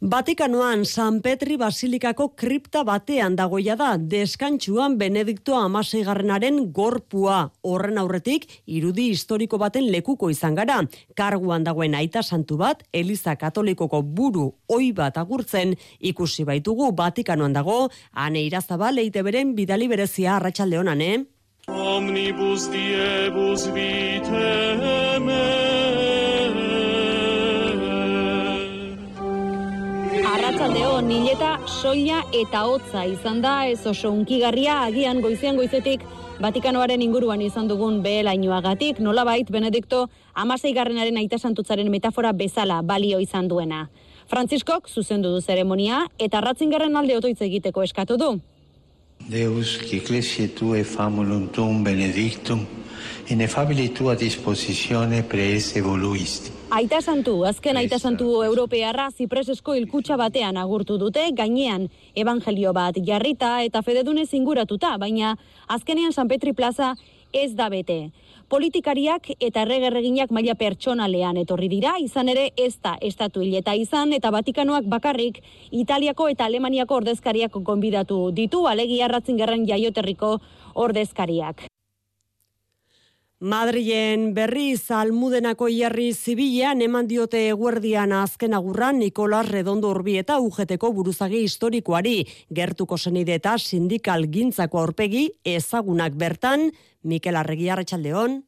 [0.00, 9.10] Vatikanoan San Petri Basilikako kripta batean dagoia da deskantsuan Benedikto Amaseigarrenaren gorpua horren aurretik irudi
[9.12, 10.80] historiko baten lekuko izan gara.
[11.16, 13.36] Karguan dagoen aita santu bat Eliza
[13.78, 20.36] Katolikoko buru oi bat agurtzen ikusi baitugu Vatikanoan dago ane irazaba leite beren bidali berezia
[20.36, 21.24] arratsalde honan, eh?
[21.68, 23.68] Omnibus diebus
[30.28, 36.02] Arratzaldeo, nileta, soia eta hotza izan da, ez oso unkigarria, agian goizean goizetik,
[36.38, 40.04] Vatikanoaren inguruan izan dugun behelainoagatik, nolabait, Benedikto,
[40.38, 43.88] amasei garrenaren aita santutzaren metafora bezala balio izan duena.
[44.30, 48.28] Frantziskok zuzendu du zeremonia eta ratzingarren alde otoitz egiteko eskatu du.
[49.26, 52.62] Deus, qui clesietu e famuluntum benedictum,
[53.30, 56.54] inefabili tua dispositione prees evoluisti.
[56.70, 63.62] Aita santu, azken aita santu europearra zipresesko ilkutsa batean agurtu dute, gainean evangelio bat jarrita
[63.64, 66.94] eta fededunez inguratuta, baina azkenean San Petri Plaza
[67.32, 68.10] ez da bete.
[68.48, 74.32] Politikariak eta erregerreginak maila pertsonalean etorri dira, izan ere ez da estatu hileta izan, eta
[74.32, 80.38] Vatikanoak bakarrik Italiako eta Alemaniako ordezkariak konbidatu ditu, alegia ratzin gerren jaioterriko
[80.74, 81.68] ordezkariak.
[83.38, 90.90] Madrilen berriz almudenako jarri zibilean eman diote eguerdian azken agurran Nikolas Redondo Urbi eta ugeteko
[90.96, 92.16] buruzagi historikoari.
[92.50, 96.72] Gertuko zenide eta sindikal gintzako aurpegi ezagunak bertan
[97.04, 98.40] Mikel Arregi Arratsaldeon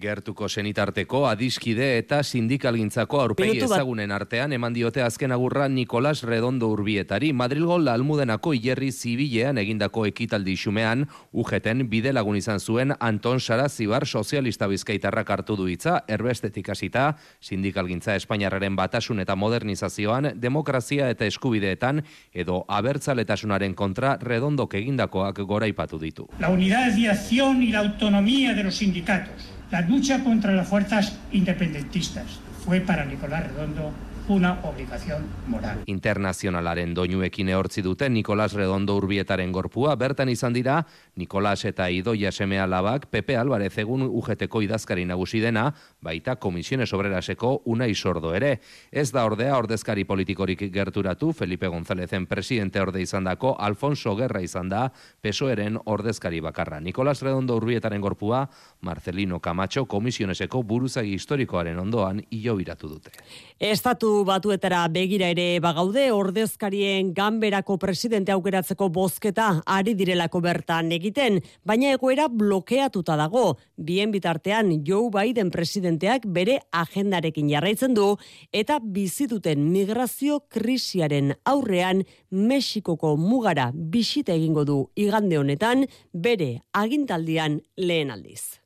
[0.00, 7.32] Gertuko senitarteko adiskide eta sindikalgintzako aurpegi ezagunen artean eman diote azken agurra Nikolas Redondo Urbietari.
[7.36, 14.06] Madrilgo almudenako hierri zibilean egindako ekitaldi xumean ujeten bide lagun izan zuen Anton Sara Zibar
[14.06, 16.00] sozialista bizkaitarrak hartu du hitza.
[16.08, 22.00] Erbestetik hasita sindikalgintza Espainiarraren batasun eta modernizazioan demokrazia eta eskubideetan
[22.32, 26.30] edo abertzaletasunaren kontra Redondok egindakoak goraipatu ditu.
[26.38, 31.18] La unidad de acción y la autonomía de los sindicatos La lucha contra las fuerzas
[31.32, 32.26] independentistas.
[32.62, 33.90] Fue para Nicolás Redondo
[34.28, 35.82] una obligación moral.
[35.86, 42.60] Internazionalaren doinuekin ehortzi dute Nikolas Redondo Urbietaren gorpua, bertan izan dira Nikolas eta Idoia seme
[42.60, 48.60] alabak Pepe Alvarez egun ugeteko idazkari nagusi dena, baita Komisiones Obreraseko una isordo ere.
[48.90, 54.68] Ez da ordea ordezkari politikorik gerturatu, Felipe Gonzalezen presidente orde izan dako, Alfonso Guerra izan
[54.68, 56.80] da, pesoeren ordezkari bakarra.
[56.80, 58.46] Nikolas Redondo Urbietaren gorpua,
[58.80, 63.10] Marcelino Camacho Komisioneseko buruzagi historikoaren ondoan hilo dute.
[63.58, 71.90] Estatu batuetara begira ere bagaude ordezkarien ganberako presidente aukeratzeko bozketa ari direlako bertan egiten, baina
[71.96, 73.56] egoera blokeatuta dago.
[73.76, 78.12] Bien bitartean Joe Biden presidenteak bere agendarekin jarraitzen du
[78.52, 88.12] eta bizituten migrazio krisiaren aurrean Mexikoko mugara bisita egingo du igande honetan bere agintaldian lehen
[88.14, 88.60] aldiz.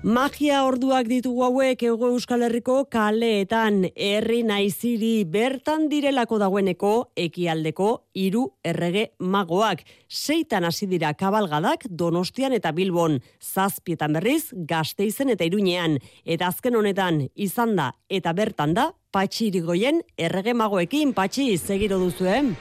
[0.00, 8.46] Magia orduak ditugu hauek ego euskal herriko kaleetan herri naiziri bertan direlako dagoeneko ekialdeko hiru
[8.64, 9.84] errege magoak.
[10.08, 15.98] Seitan hasi dira kabalgadak donostian eta bilbon, zazpietan berriz gazteizen eta iruñean.
[16.24, 22.54] Eta azken honetan izan da eta bertan da patxi irigoien errege magoekin patxi segiro duzuen.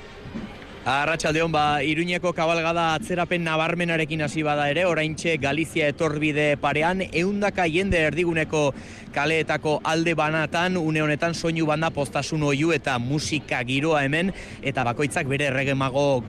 [0.85, 7.99] Arratxaldeon, ba, Iruñeko kabalgada atzerapen nabarmenarekin hasi bada ere, oraintxe Galizia etorbide parean, eundaka jende
[8.07, 8.73] erdiguneko
[9.13, 14.31] kaleetako alde banatan, une honetan soinu banda postasun oiu eta musika giroa hemen,
[14.63, 16.23] eta bakoitzak bere erregemago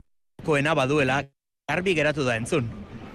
[0.45, 1.23] koena baduela,
[1.71, 2.67] garbi geratu da entzun.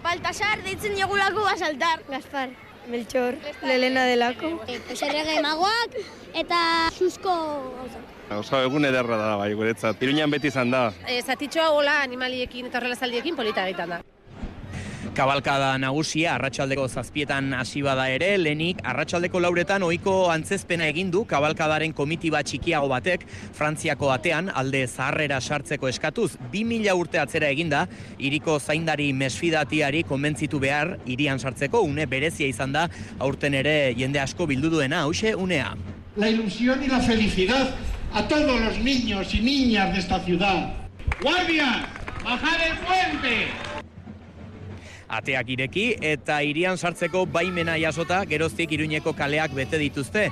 [0.02, 2.00] Baltasar, deitzen jogulako basaltar.
[2.08, 2.48] Gaspar,
[2.88, 4.56] Melchor, Lelena delako.
[4.66, 6.00] E, pues erregemagoak
[6.32, 6.58] eta
[6.96, 7.34] susko
[8.34, 10.02] Oso egun ederra da bai guretzat.
[10.02, 10.90] Iruñan beti izan da.
[11.06, 14.02] E, zatitxoa gola animaliekin eta horrela zaldiekin polita egiten da.
[15.16, 21.94] Kabalkada nagusia arratsaldeko zazpietan hasi bada ere, lenik arratsaldeko lauretan ohiko antzezpena egin du kabalkadaren
[21.96, 23.24] komitiba txikiago batek
[23.56, 27.86] Frantziako atean alde zaharrera sartzeko eskatuz 2000 urte atzera eginda,
[28.18, 34.50] iriko zaindari mesfidatiari konbentzitu behar irian sartzeko une berezia izan da, aurten ere jende asko
[34.50, 35.76] bildu duena, hause unea.
[36.16, 37.74] La ilusión y la felicidad
[38.12, 40.72] a todos los niños y niñas de esta ciudad.
[41.22, 41.86] ¡Guardia!
[42.24, 43.46] ¡Bajad el puente!
[45.08, 50.30] Ateak ireki eta irian sartzeko baimena jasota geroztik iruñeko kaleak bete dituzte.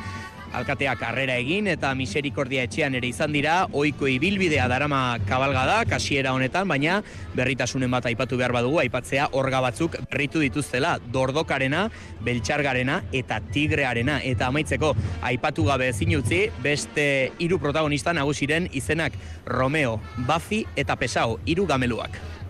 [0.54, 6.68] Alkateak karrera egin eta miserikordia etxean ere izan dira, ohiko ibilbidea darama kabalgada, kasiera honetan,
[6.70, 7.00] baina
[7.34, 11.88] berritasunen bat aipatu behar badugu, aipatzea orga batzuk berritu dituztela, dordokarena,
[12.24, 14.20] beltxargarena eta tigrearena.
[14.24, 14.94] Eta amaitzeko,
[15.26, 17.08] aipatu gabe ezin utzi, beste
[17.42, 22.43] hiru protagonista nagusiren izenak Romeo, Bafi eta Pesao, hiru gameluak.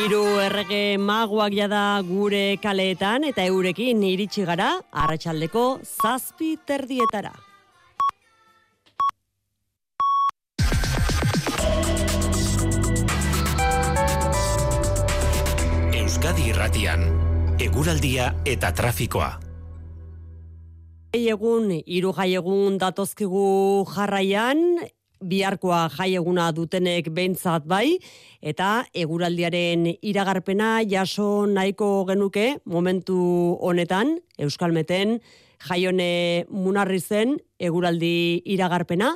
[0.00, 4.68] Hiru errege magoak jada gure kaleetan eta eurekin iritsi gara
[5.02, 7.34] arratsaldeko zazpi terdietara.
[16.00, 17.04] Euskadi Irratian,
[17.60, 19.34] eguraldia eta trafikoa.
[21.12, 24.64] Egun, hiru jaiegun datozkigu jarraian,
[25.20, 27.98] biharkoa jaieguna dutenek behintzat bai,
[28.40, 33.20] eta eguraldiaren iragarpena jaso nahiko genuke momentu
[33.60, 35.18] honetan, Euskalmeten
[35.68, 39.14] jaione munarri zen eguraldi iragarpena,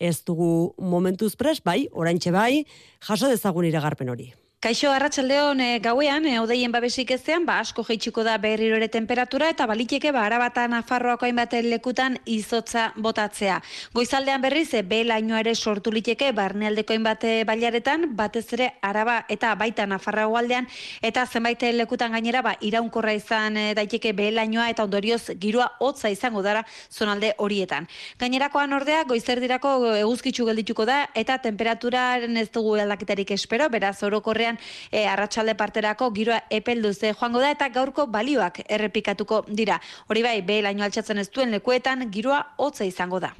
[0.00, 2.64] ez dugu momentuz pres, bai, oraintxe bai,
[3.06, 4.32] jaso dezagun iragarpen hori.
[4.62, 9.48] Kaixo arratsaldeon e, gauean e, odeien babesik ezean ba asko jaitsiko da berriro ere temperatura
[9.50, 13.56] eta baliteke ba arabata Nafarroako hainbat lekutan izotza botatzea.
[13.92, 19.84] Goizaldean berriz e, lainoa ere sortu liteke barnealdeko hainbat bailaretan batez ere araba eta baita
[19.84, 20.70] Nafarroa aldean
[21.02, 26.40] eta zenbait lekutan gainera ba iraunkorra izan e, daiteke lainoa eta ondorioz giroa hotza izango
[26.40, 27.88] dara zonalde horietan.
[28.16, 34.51] Gainerakoan ordea goizerdirako eguzkitzu geldituko da eta temperaturaren ez dugu aldaketarik espero, beraz orokorrean
[34.90, 39.80] e, arratsalde parterako giroa epelduze joango da eta gaurko balioak errepikatuko dira.
[40.08, 43.34] Hori bai, behe laino altxatzen ez duen lekuetan giroa hotza izango da.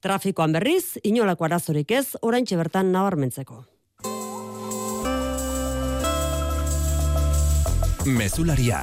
[0.00, 3.64] Trafikoan berriz, inolako arazorik ez, oraintxe bertan nabarmentzeko.
[8.08, 8.80] Mezularia,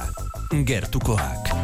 [0.64, 1.57] gertukoak.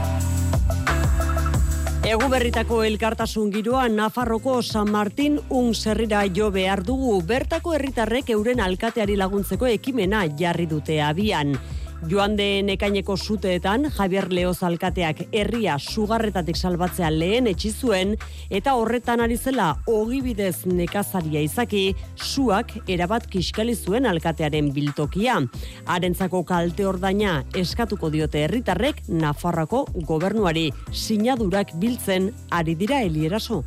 [2.14, 7.16] Egu berritako elkartasun giroa Nafarroko San Martin un zerrira jo behar dugu.
[7.27, 11.57] Bertako herritarrek euren alkateari laguntzeko ekimena jarri dute abian.
[12.05, 18.12] Joan den ekaineko zuteetan, Javier Leoz alkateak herria sugarretatik salbatzea lehen etxizuen,
[18.53, 25.38] eta horretan ari zela ogibidez nekazaria izaki, suak erabat kiskali zuen alkatearen biltokia.
[25.87, 33.62] Harentzako kalte ordaina eskatuko diote herritarrek Nafarrako gobernuari sinadurak biltzen ari dira helieraso.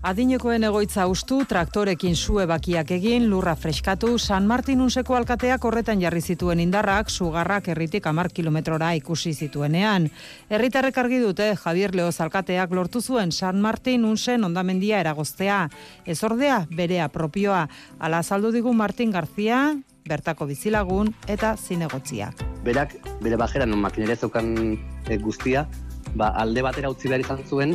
[0.00, 6.22] Adinekoen egoitza ustu, traktorekin sue bakiak egin, lurra freskatu, San Martin unseko alkateak horretan jarri
[6.24, 10.06] zituen indarrak, sugarrak erritik amar kilometrora ikusi zituenean.
[10.48, 15.66] Herritarrek argi dute, Javier Leoz alkateak lortu zuen San Martin unsen ondamendia eragoztea.
[16.06, 17.66] Ez ordea, berea propioa,
[17.98, 19.76] ala saldu digu Martin Garzia,
[20.08, 22.40] bertako bizilagun eta zinegotziak.
[22.64, 24.56] Berak, bere bajeran makinera zeukan
[25.10, 25.68] e, guztia,
[26.14, 27.74] ba, alde batera utzi behar izan zuen,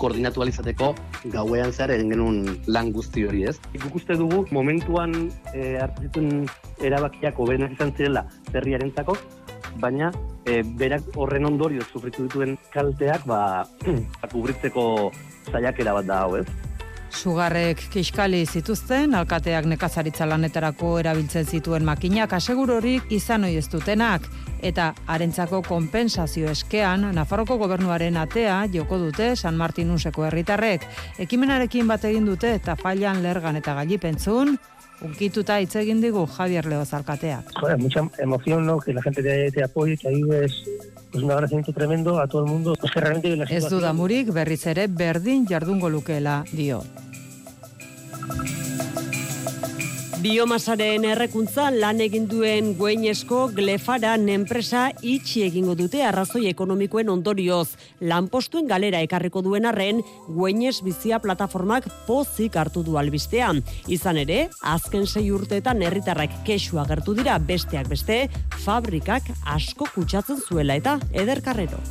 [0.00, 0.92] koordinatu alizateko
[1.32, 3.56] gauean zehar egin genuen lan guzti hori ez.
[3.82, 5.14] Guk uste dugu momentuan
[5.52, 6.46] e, hartu zituen
[6.82, 9.16] erabakiak obenak izan zirela zerriarentzako,
[9.82, 10.10] baina
[10.46, 13.64] e, berak horren ondorio sufritu dituen kalteak ba,
[14.32, 14.86] kubritzeko
[15.52, 16.46] zaiakera bat da hau ez.
[17.14, 24.26] Sugarrek kiskali zituzten, alkateak nekazaritza lanetarako erabiltzen zituen makinak asegurorik izan ohi ez dutenak
[24.64, 30.86] eta harentzako konpensazio eskean Nafarroko gobernuaren atea joko dute San Martinuseko herritarrek.
[31.18, 34.56] Ekimenarekin bat egin dute eta failan lergan eta galipentzun,
[35.04, 37.52] unkituta hitz egin digu Javier Leoz alkateak.
[37.60, 38.78] Joder, mucha emoción, ¿no?
[38.78, 40.52] Que la gente te, te apoye, que ayudes
[41.12, 42.74] pues un agradecimiento tremendo a todo el mundo.
[42.80, 46.82] Pues que realmente la Ez dudamurik berriz ere berdin jardungo lukeela dio.
[50.24, 57.74] Biomasaren errekuntza lan egin duen gueñesko glefaran enpresa itxi egingo dute arrazoi ekonomikoen ondorioz.
[58.00, 60.00] Lanpostuen galera ekarriko duen arren,
[60.38, 63.50] gueñes bizia plataformak pozik hartu du albistea.
[63.98, 68.22] Izan ere, azken sei urteetan herritarrak kexua gertu dira besteak beste,
[68.64, 71.84] fabrikak asko kutsatzen zuela eta ederkarrero.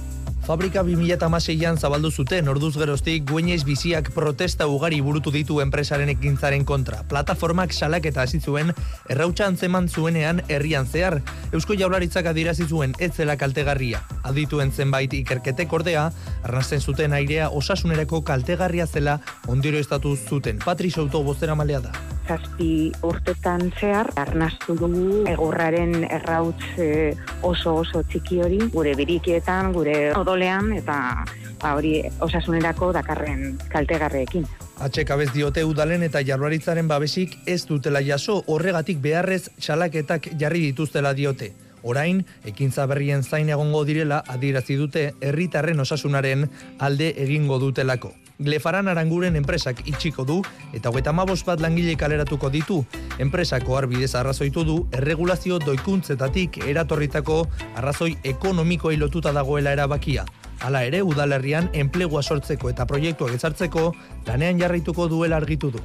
[0.43, 6.99] Fabrika 2006an zabaldu zuten orduz geroztik guenez biziak protesta ugari burutu ditu enpresaren ekintzaren kontra.
[7.07, 8.73] Plataformak salak eta hasi zuen
[9.07, 11.21] errautsa antzeman zuenean herrian zehar.
[11.53, 14.03] Eusko jaularitzak adirazi zuen ez zela kaltegarria.
[14.27, 16.09] Adituen zenbait ikerketek ordea,
[16.43, 20.59] arnasten zuten airea osasunerako kaltegarria zela ondiro estatu zuten.
[20.65, 21.95] Patriz Auto bozera malea da
[22.27, 26.63] zazpi urtetan zehar, arnastu dugu egurraren errautz
[27.43, 29.97] oso oso txiki hori, gure birikietan, gure
[30.33, 31.25] odolean, eta
[31.61, 34.47] ba, hori osasunerako dakarren kaltegarreekin.
[34.83, 41.13] Atxek abez diote udalen eta jarruaritzaren babesik ez dutela jaso horregatik beharrez txalaketak jarri dituztela
[41.13, 41.53] diote.
[41.83, 46.47] Orain, ekintza berrien zain egongo direla adirazi dute herritarren osasunaren
[46.79, 48.13] alde egingo dutelako.
[48.39, 50.39] Glefaran aranguren enpresak itxiko du
[50.73, 52.83] eta hogeita mabos bat langile kaleratuko ditu.
[53.19, 57.43] Enpresako arbidez arrazoitu du erregulazio doikuntzetatik eratorritako
[57.75, 60.25] arrazoi ekonomikoa lotuta dagoela erabakia.
[60.63, 63.91] Hala ere, udalerrian enplegua sortzeko eta proiektuak ezartzeko
[64.27, 65.83] lanean jarraituko duela argitu du.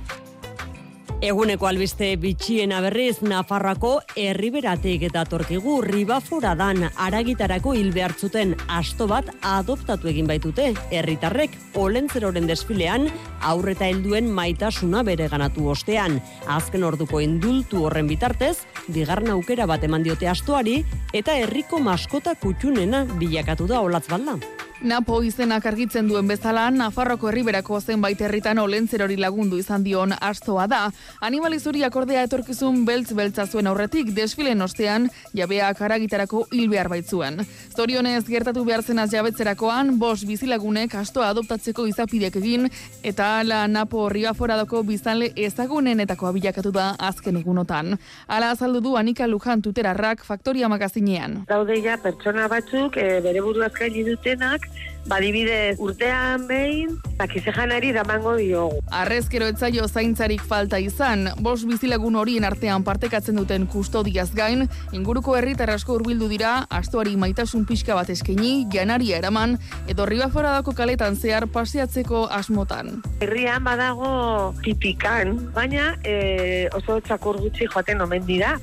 [1.18, 10.06] Eguneko albiste bitxien berriz Nafarrako herriberatik eta torkigu ribaforadan aragitarako hil behartzuten asto bat adoptatu
[10.12, 10.68] egin baitute.
[10.94, 13.08] Herritarrek olentzeroren desfilean
[13.42, 16.20] aurreta helduen maitasuna bere ganatu ostean.
[16.46, 18.54] Azken orduko indultu horren bitartez,
[18.86, 24.38] bigarren aukera bat eman diote astoari eta herriko maskota kutxunena bilakatu da olatz balda.
[24.78, 30.84] Napo izenak argitzen duen bezala, Nafarroko herriberako zenbait herritan olentzerori lagundu izan dion astoa da.
[31.28, 37.42] Animalizuri akordea etorkizun beltz beltza zuen aurretik desfilen ostean, jabeak aragitarako hil behar baitzuen.
[37.74, 42.70] Zorionez gertatu behar zenaz jabetzerakoan, bos bizilagunek astoa adoptatzeko izapidek egin,
[43.02, 47.96] eta ala Napo ribaforadoko bizanle ezagunenetako abilakatu da azken egunotan.
[48.28, 51.40] Ala azaldu du Anika Lujan tuterarrak faktoria magazinean.
[51.50, 54.67] Daude ja pertsona batzuk e, bere buruazkaini dutenak
[55.08, 58.82] badibidez urtean behin, bakize janari damango diogu.
[58.92, 65.72] Arrezkero etzaio zaintzarik falta izan, bos bizilagun horien artean partekatzen duten kustodiaz gain, inguruko herritar
[65.72, 69.56] asko hurbildu dira, astuari maitasun pixka bat eskaini, janaria eraman,
[69.88, 72.98] edo ribaforadako kaletan zehar paseatzeko asmotan.
[73.24, 78.58] Herrian badago tipikan, baina e, oso txakur gutxi joaten omen dira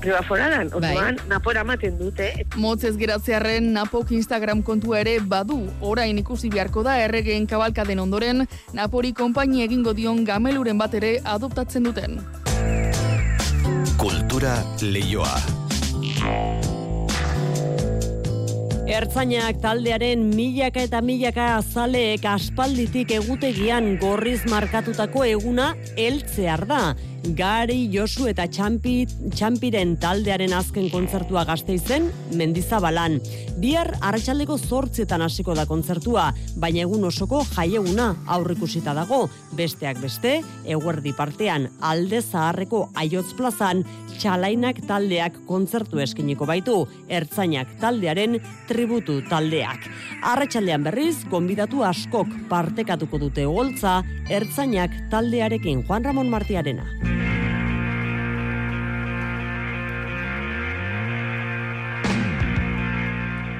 [0.00, 0.78] pribaforadan, bai.
[0.78, 1.28] orduan bai.
[1.28, 2.30] napora maten dute.
[2.56, 8.46] Motzez geratzearen napok Instagram kontua ere badu, orain ikusi beharko da erregeen kabalka den ondoren,
[8.72, 12.20] napori konpaini egingo dion gameluren bat ere adoptatzen duten.
[13.98, 15.38] Kultura leioa.
[18.88, 26.80] Ertzainak taldearen milaka eta milaka azaleek aspalditik egutegian gorriz markatutako eguna eltzear da.
[27.26, 29.02] Gari, Josu eta Txampi,
[29.34, 32.08] Txampiren taldearen azken kontzertua gazteizen,
[32.38, 33.18] mendizabalan.
[33.58, 39.24] Bihar arratsaldeko zortzietan hasiko da kontzertua, baina egun osoko jaieguna aurrikusita dago.
[39.58, 43.82] Besteak beste, eguerdi partean alde zaharreko aiotz plazan,
[44.18, 48.38] txalainak taldeak kontzertu eskiniko baitu, ertzainak taldearen
[48.70, 49.90] tributu taldeak.
[50.22, 56.86] Arratsaldean berriz, gonbidatu askok partekatuko dute goltza, ertzainak taldearekin Juan Ramon Martiarena.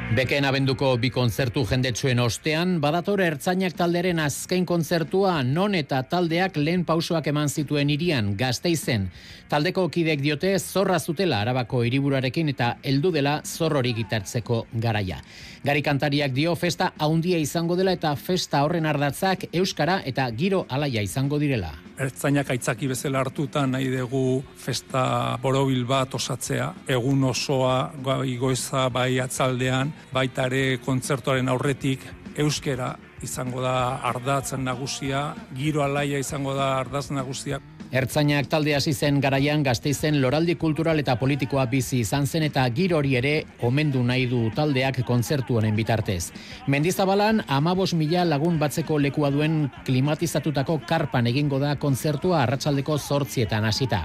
[0.09, 6.87] Beken abenduko bi kontzertu jendetsuen ostean, badatore ertzainak talderen azken kontzertua non eta taldeak lehen
[6.89, 9.11] pausoak eman zituen irian gazteizen.
[9.53, 15.21] Taldeko kidek diote zorra zutela arabako hiriburarekin eta heldu dela zorrori gitartzeko garaia.
[15.65, 21.05] Gari kantariak dio festa haundia izango dela eta festa horren ardatzak euskara eta giro alaia
[21.05, 21.75] izango direla.
[21.99, 29.91] Ertzainak aitzaki bezala hartuta nahi dugu festa borobil bat osatzea, egun osoa goiza bai atzaldean,
[30.13, 32.05] baita ere kontzertuaren aurretik
[32.39, 37.61] euskera izango da ardatzen nagusia, giro alaia izango da ardaz nagusia.
[37.89, 42.99] Ertzainak talde hasi zen garaian gazteizen loraldi kultural eta politikoa bizi izan zen eta giro
[42.99, 43.31] hori ere
[43.64, 46.29] omendu nahi du taldeak kontzertu honen bitartez.
[46.66, 54.03] Mendizabalan amabos mila lagun batzeko lekua duen klimatizatutako karpan egingo da kontzertua arratsaldeko zortzietan hasita.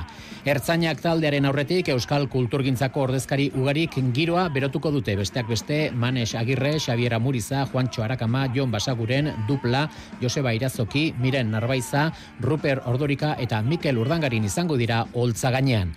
[0.47, 7.19] Ertzainak taldearen aurretik Euskal Kulturgintzako ordezkari ugarik giroa berotuko dute besteak beste Manes Agirre, Xaviera
[7.19, 8.71] Muriza, Juancho Arakama, Jon
[9.03, 9.89] Basaguren, Dupla,
[10.21, 15.93] Joseba Irazoki, Miren Narbaiza, Ruper Ordorika eta Mikel Urdangarin izango dira holtza gainean.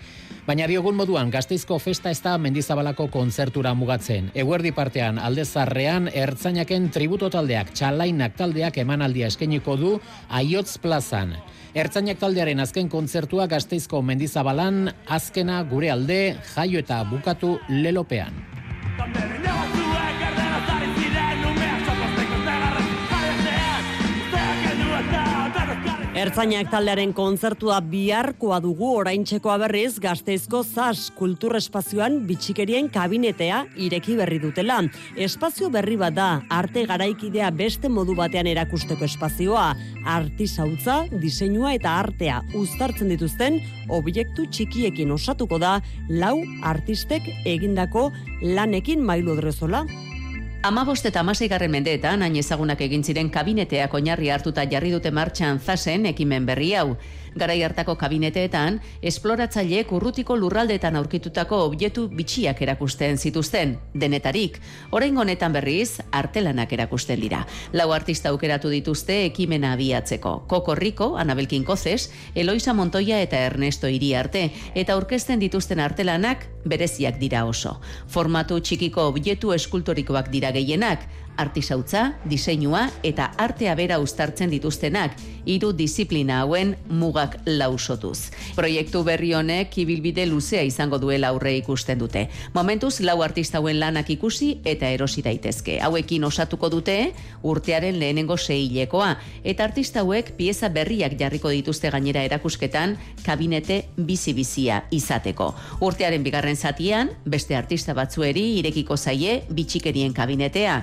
[0.47, 4.31] Baina diogun moduan, gazteizko festa ez da mendizabalako kontzertura mugatzen.
[4.33, 9.97] Eguerdi partean, aldezarrean, ertzainaken tributo taldeak, txalainak taldeak emanaldia eskeniko du,
[10.29, 11.35] aiotz plazan.
[11.75, 18.31] Ertzainak taldearen azken kontzertua gazteizko mendizabalan, azkena gure alde, jaio eta bukatu lelopean.
[26.17, 34.39] Ertzainak taldearen kontzertua biharkoa dugu oraintzekoa berriz gazteizko zas kultur espazioan bitxikerien kabinetea ireki berri
[34.41, 34.79] dutela.
[35.27, 39.67] Espazio berri bat da, arte garaikidea beste modu batean erakusteko espazioa,
[40.17, 43.61] artisautza, diseinua eta artea uztartzen dituzten
[43.93, 45.77] objektu txikiekin osatuko da
[46.09, 48.09] lau artistek egindako
[48.41, 49.85] lanekin mailu drezola.
[50.67, 56.09] Amabost eta amaseigarren mendeetan, hain ezagunak egin ziren kabineteak oinarri hartuta jarri dute martxan zazen
[56.09, 56.97] ekimen berri hau
[57.35, 64.59] garai hartako kabineteetan, esploratzaileek urrutiko lurraldeetan aurkitutako objektu bitxiak erakusten zituzten, denetarik.
[64.91, 67.45] Orain honetan berriz, artelanak erakusten dira.
[67.73, 70.47] Lau artista aukeratu dituzte ekimena abiatzeko.
[70.47, 77.45] Koko Rico, Anabel Kozes, Eloisa Montoya eta Ernesto Iriarte, eta aurkezten dituzten artelanak bereziak dira
[77.45, 77.79] oso.
[78.07, 81.07] Formatu txikiko objektu eskultorikoak dira gehienak,
[81.37, 85.15] artisautza, diseinua eta artea bera uztartzen dituztenak,
[85.47, 88.29] hiru disiplina hauen mugak lausotuz.
[88.57, 92.27] Proiektu berri honek ibilbide luzea izango duela aurre ikusten dute.
[92.53, 95.79] Momentuz lau artista hauen lanak ikusi eta erosi daitezke.
[95.79, 96.97] Hauekin osatuko dute
[97.47, 105.53] urtearen lehenengo seilekoa eta artista hauek pieza berriak jarriko dituzte gainera erakusketan kabinete bizi-bizia izateko.
[105.81, 110.77] Urtearen bigarren zatian, beste artista batzueri irekiko zaie bitxikerien kabinetea,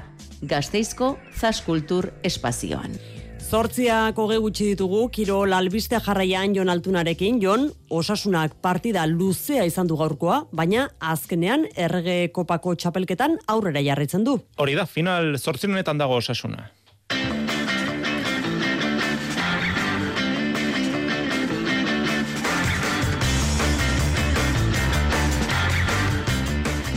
[0.49, 2.97] Gazteizko Zaskultur Espazioan.
[3.45, 9.99] Zortziak hoge gutxi ditugu, kiro lalbistea jarraian jon altunarekin, jon, osasunak partida luzea izan du
[10.01, 14.38] gaurkoa, baina azkenean errege kopako txapelketan aurrera jarritzen du.
[14.57, 16.70] Hori da, final zortzinonetan dago osasuna.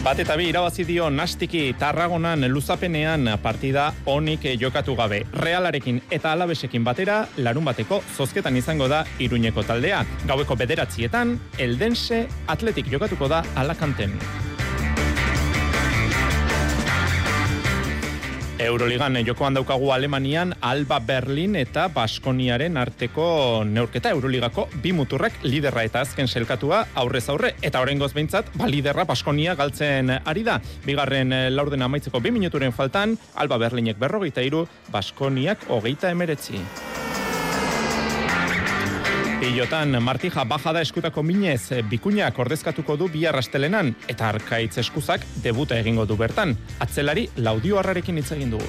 [0.08, 5.20] Bat eta bi irabazi dio Nastiki Tarragonan luzapenean partida onik jokatu gabe.
[5.44, 10.06] Realarekin eta Alabesekin batera larun bateko zozketan izango da Iruñeko taldea.
[10.30, 14.16] Gaueko bederatzietan Eldense Atletik jokatuko da Alakanten.
[18.58, 26.02] Euroligan jokoan daukagu Alemanian Alba Berlin eta Baskoniaren arteko neurketa Euroligako bi muturrak liderra eta
[26.02, 30.58] azken selkatua aurrez aurre eta orengoz behintzat ba liderra Baskonia galtzen ari da.
[30.86, 36.66] Bigarren eh, laurden amaitzeko bi minuturen faltan Alba Berlinek berrogeita iru, Baskoniak hogeita emeretzi.
[39.40, 46.08] Pilotan Martija bajada eskutako minez bikuñak ordezkatuko du bi arrastelenan eta arkaitz eskuzak debuta egingo
[46.10, 46.56] du bertan.
[46.82, 48.66] Atzelari laudio harrarekin hitz egin dugu.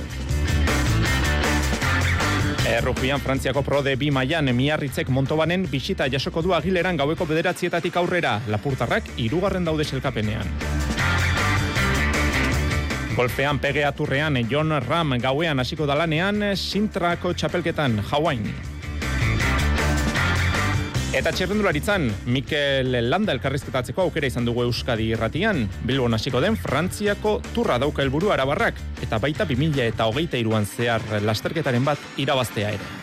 [2.68, 9.14] Errupian Frantziako prode bi maian miarritzek montobanen bisita jasoko du agileran gaueko bederatzietatik aurrera lapurtarrak
[9.16, 10.52] irugarren daude selkapenean.
[13.16, 18.67] Golpean pegeaturrean John Ram gauean hasiko dalanean Sintrako txapelketan Hawaii.
[21.08, 25.62] Eta txerrendularitzan, Mikel Landa elkarrizketatzeko aukera izan dugu Euskadi irratian.
[25.88, 31.00] Bilbon hasiko den Frantziako turra dauka helburu arabarrak, eta baita 2000 eta hogeita iruan zehar
[31.24, 32.97] lasterketaren bat irabaztea ere.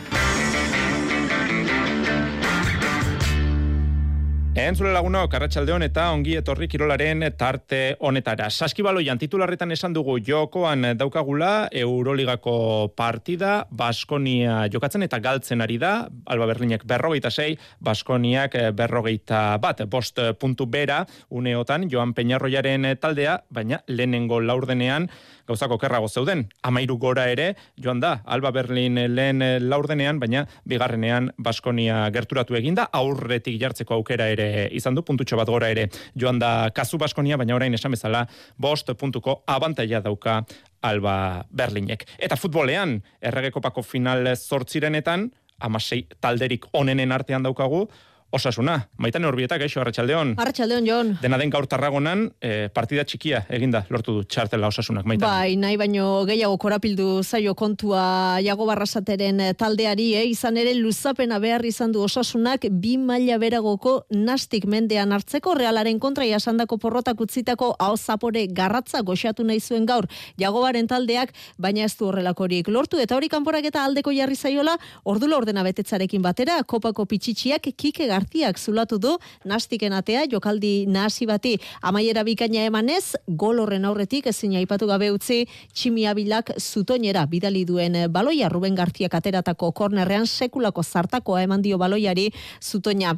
[4.56, 8.46] Entzule laguna, Karratxaldeon eta ongi etorri kirolaren tarte honetara.
[8.48, 16.48] Saskibaloian titularretan esan dugu jokoan daukagula Euroligako partida, Baskonia jokatzen eta galtzen ari da, Alba
[16.54, 24.40] Berlinek berrogeita sei, Baskoniak berrogeita bat, bost puntu bera, uneotan Joan Peñarroiaren taldea, baina lehenengo
[24.40, 25.10] laurdenean,
[25.48, 26.46] gauzako kerrago zeuden.
[26.64, 33.60] Amairu gora ere, joan da, Alba Berlin lehen laurdenean, baina bigarrenean Baskonia gerturatu eginda, aurretik
[33.62, 37.74] jartzeko aukera ere izan du, puntutxo bat gora ere joan da kazu Baskonia, baina orain
[37.74, 38.26] esan bezala,
[38.58, 40.42] bost puntuko abantaia dauka
[40.86, 42.06] Alba Berlinek.
[42.22, 45.30] Eta futbolean, erregekopako final zortzirenetan,
[45.60, 47.86] amasei talderik onenen artean daukagu,
[48.34, 50.34] Osasuna, maitan horbietak, eixo, Arratxaldeon.
[50.42, 51.12] Arratxaldeon, Jon.
[51.22, 55.30] Dena den gaur tarragonan, e, partida txikia eginda lortu du txartela osasunak, maitan.
[55.30, 60.26] Bai, nahi baino gehiago korapildu zaio kontua jago barrasateren eh, taldeari, eh?
[60.28, 66.28] izan ere luzapena behar izan du osasunak bi maila beragoko nastik mendean hartzeko realaren kontra
[66.28, 70.10] jasandako porrotak utzitako hau zapore garratza goxatu nahi zuen gaur
[70.42, 75.38] jagobaren taldeak, baina ez du horrelakorik lortu, eta hori kanporak eta aldeko jarri zaiola, ordulo
[75.38, 79.12] ordena betetzarekin batera, kopako pitxitsiak kike Garziak zulatu du
[79.44, 81.56] nastiken atea jokaldi nahasi bati.
[81.84, 85.44] Amaiera bikaina emanez gol horren aurretik ezin aipatu gabe utzi
[85.74, 88.50] tximiabilak zutoinera bidali duen baloia.
[88.50, 92.30] Ruben Garziak ateratako kornerrean sekulako zartakoa eman dio baloiari
[92.62, 93.18] zutoina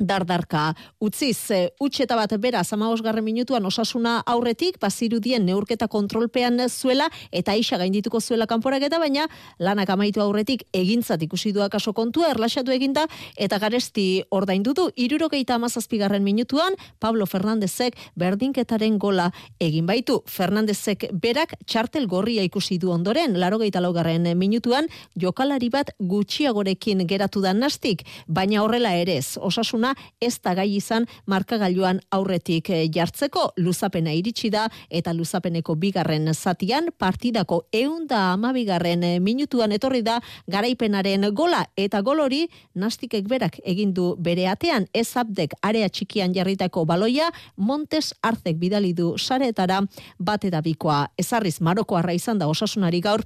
[0.00, 0.74] dardarka.
[1.00, 2.62] Utziz utxeta bat bera
[3.02, 9.28] garren minutuan osasuna aurretik bazirudien neurketa kontrolpean zuela eta isa gaindituko zuela kanporaketa baina
[9.58, 16.22] lanak amaitu aurretik egintzat ikusi du akaso kontua erlaxatu eginda eta garesti ordaindu du 77garren
[16.22, 19.30] minutuan Pablo Fernandezek berdinketaren gola
[19.60, 20.22] egin baitu.
[20.26, 28.04] Fernandezek berak txartel gorria ikusi du ondoren 84garren minutuan jokalari bat gutxiagorekin geratu da nastik
[28.26, 29.36] baina horrela ere ez.
[29.38, 29.87] Osasuna
[30.20, 33.52] ez da gai izan markagailuan aurretik eh, jartzeko.
[33.56, 41.28] Luzapena iritsi da eta luzapeneko bigarren zatian partidako eunda amabigarren eh, minutuan etorri da garaipenaren
[41.34, 41.64] gola.
[41.76, 44.88] Eta gol hori nastikek berak egindu bere atean.
[44.92, 49.82] Ez abdek area txikian jarritako baloia Montes Arzek bidali du saretara
[50.18, 53.24] bat edabikoa ezarriz marokoarra izan da osasunari gaur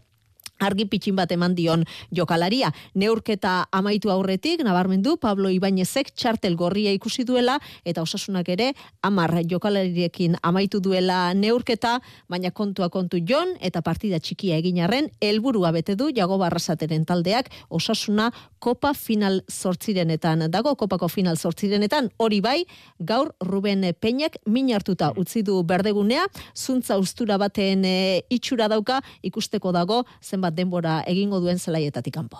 [0.62, 1.84] argi pitxin bat eman dion
[2.14, 2.72] jokalaria.
[2.94, 10.38] Neurketa amaitu aurretik, nabarmendu Pablo Ibañezek txartel gorria ikusi duela, eta osasunak ere, amar jokalariekin
[10.42, 11.98] amaitu duela neurketa,
[12.28, 17.50] baina kontua kontu jon, eta partida txikia egin arren, helburua bete du, jago barrasateren taldeak,
[17.70, 18.30] osasuna
[18.62, 22.58] kopa final sortzirenetan dago, kopako final sortzirenetan, hori bai,
[23.00, 29.72] gaur Ruben Peñak min hartuta utzi du berdegunea, zuntza ustura baten e, itxura dauka, ikusteko
[29.74, 32.38] dago, zenbat denbora egingo duen zelaietatik kanpo.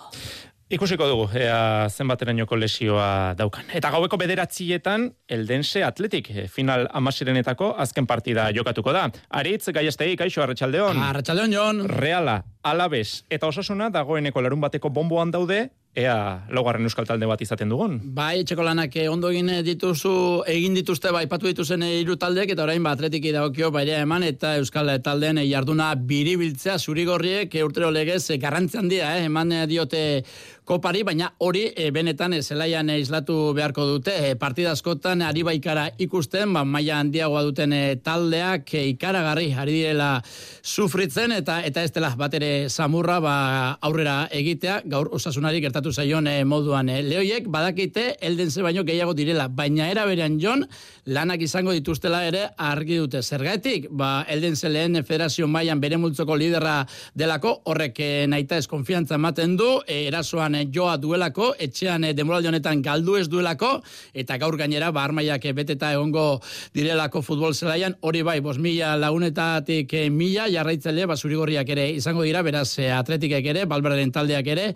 [0.73, 3.67] Ikusiko dugu, ea zenbaterainoko lesioa daukan.
[3.77, 9.03] Eta gaueko bederatzietan, eldense atletik, eh, final amasirenetako azken partida jokatuko da.
[9.29, 10.97] Aritz, gaiestei, kaixo, arratxaldeon.
[10.97, 11.83] Arratxaldeon, Jon.
[11.89, 17.69] Reala, alabez, eta osasuna dagoeneko larun bateko bomboan daude, ea laugarren euskal talde bat izaten
[17.69, 17.99] dugun.
[18.17, 20.13] Bai, etxeko lanak eh, ondo egin dituzu,
[20.49, 24.25] egin dituzte bai patu dituzen eh, hiru taldeek eta orain ba atletiki dagokio bairea eman
[24.25, 30.23] eta euskal taldeen eh, jarduna biribiltzea zurigorriek urtero legez garrantzi handia eh, eman diote
[30.65, 34.13] kopari, baina hori e, benetan e, zelaian e, islatu beharko dute.
[34.29, 39.75] E, partida askotan ari baikara ikusten, ba, maia handiagoa duten e, taldeak e, ikaragarri ari
[39.79, 40.09] direla
[40.63, 43.35] sufritzen eta eta ez dela bat ere samurra ba,
[43.81, 46.89] aurrera egitea, gaur osasunari gertatu zaion e, moduan.
[46.89, 50.65] E, lehoiek badakite elden ze baino gehiago direla, baina era berean jon
[51.05, 53.21] lanak izango dituztela ere argi dute.
[53.23, 56.85] Zergatik, ba, elden ze lehen federazio mailan bere multzoko liderra
[57.15, 62.13] delako, horrek e, naita ez konfiantza ematen du, e, erasoan Eh, joa duelako, etxean e,
[62.17, 63.71] demoraldi honetan galdu ez duelako,
[64.13, 66.39] eta gaur gainera, ba, armaiak eh, beteta egongo
[66.75, 72.25] direlako futbol zelaian, hori bai, bos mila lagunetatik e, mila, jarraitzele, ba, zurigorriak ere izango
[72.27, 74.67] dira, beraz, atletikek ere, balberaren taldeak ere,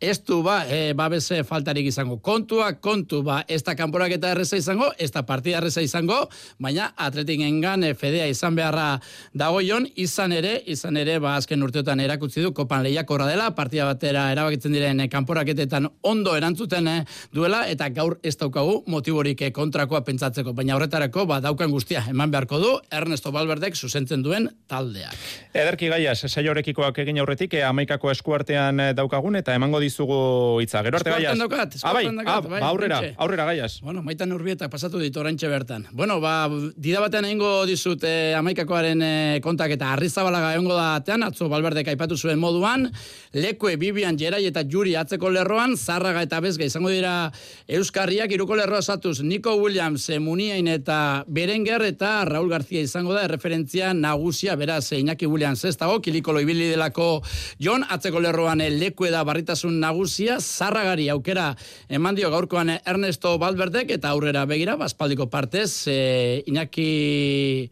[0.00, 2.18] ez du, ba, e, babese faltarik izango.
[2.24, 6.22] Kontua, kontu, ba, ez da kanporak eta erreza izango, ez da partida erreza izango,
[6.62, 8.88] baina atletik engan e, fedea izan beharra
[9.34, 14.30] dagoion, izan ere, izan ere, ba, azken urteotan erakutzi du, kopan lehiak dela, partida batera
[14.32, 17.04] erabakitzen diren e, kanporaketetan ondo erantzuten eh,
[17.34, 22.30] duela eta gaur ez daukagu motiborik eh, kontrakoa pentsatzeko, baina horretarako ba daukan guztia eman
[22.30, 25.16] beharko du Ernesto Balberdek zuzentzen duen taldeak.
[25.52, 30.84] Ederki gaiaz, saiorekikoak egin aurretik, eh, amaikako eskuartean daukagun eta emango dizugu hitza.
[30.86, 31.34] Gero arte gaiaz.
[31.38, 33.80] Daukat, ah, bai, ah, bai, aurrera, aurrera gaiaz.
[33.82, 35.88] Bueno, maitan urbietak pasatu ditu oraintxe bertan.
[35.92, 36.46] Bueno, ba,
[36.76, 41.90] dida batean egingo dizut eh, amaikakoaren eh, kontak eta arrizabalaga egongo da atean, atzo Balberdek
[41.92, 42.86] aipatu zuen moduan,
[43.34, 47.32] lekue, Bibian, Jerai eta Juri atze atzeko lerroan, zarraga eta bezga izango dira
[47.72, 53.94] Euskarriak iruko lerroa satuz, Nico Williams, Muniain eta Berenger eta Raul García izango da, referentzia
[53.94, 57.22] nagusia, beraz, Iñaki Williams ez dago, kilikolo ibili delako
[57.58, 61.54] Jon, atzeko lerroan leku da barritasun nagusia, zarragari aukera
[61.88, 67.70] eman dio gaurkoan Ernesto Balberdek eta aurrera begira, baspaldiko partez, e, Iñaki...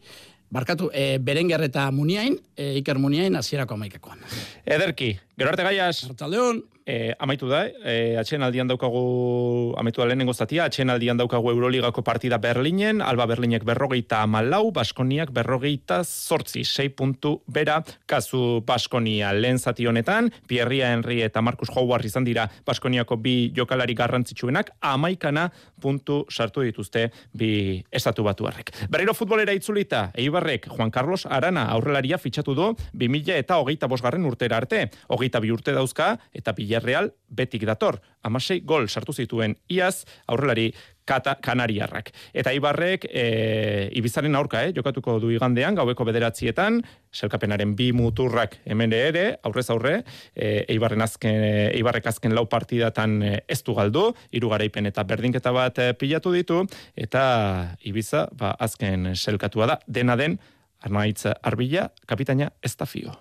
[0.55, 4.21] Barkatu, e, Berenger eta Muniain, e, Iker Muniain, azierako amaikakoan.
[4.63, 6.05] Ederki, gero arte gaiaz.
[6.07, 11.49] Artaldeon e, amaitu da, e, atxen aldian daukagu, amaitu da lehenengo zatia, atxen aldian daukagu
[11.49, 19.33] Euroligako partida Berlinen, Alba Berlinek berrogeita amalau, Baskoniak berrogeita sortzi, sei puntu bera, kazu Baskonia
[19.33, 25.49] lehen zati honetan, Pierria Henry eta Markus Howard izan dira Baskoniako bi jokalari garrantzitsuenak, amaikana
[25.81, 28.71] puntu sartu dituzte bi estatu batu harrek.
[28.89, 34.61] Berriro futbolera itzulita, Eibarrek, Juan Carlos Arana aurrelaria fitxatu du, 2000 eta hogeita bosgarren urtera
[34.61, 37.99] arte, hogeita bi urte dauzka, eta pila Villarreal betik dator.
[38.23, 40.73] Amasei gol sartu zituen iaz aurrelari
[41.05, 42.09] kata, kanariarrak.
[42.33, 46.81] Eta Ibarrek e, Ibizaren aurka, eh, jokatuko du igandean, gaueko bederatzietan,
[47.13, 49.99] selkapenaren bi muturrak hemen ere, aurrez aurre,
[50.33, 55.53] e, Eibarren azken, e, Eibarrek azken lau partidatan e, ez du galdu, irugaraipen eta berdinketa
[55.53, 56.63] bat e, pilatu ditu,
[56.95, 60.39] eta Ibiza, ba, azken selkatua da, dena den,
[60.85, 63.13] Arnaitz Arbila, kapitaina ez da fio.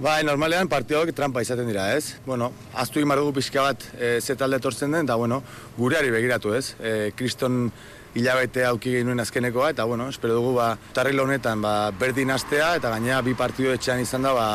[0.00, 2.16] Bai, normalean partidok trampa izaten dira, ez?
[2.24, 5.42] Bueno, aztu egin dugu pixka bat e, ze talde etortzen den, eta bueno,
[5.76, 6.74] gureari begiratu, ez?
[6.80, 7.70] E, kriston
[8.14, 12.88] hilabete auki genuen azkenekoa, eta bueno, espero dugu, ba, tarri honetan, ba, berdin astea, eta
[12.88, 14.48] gainera bi partidu etxean izan da, ba,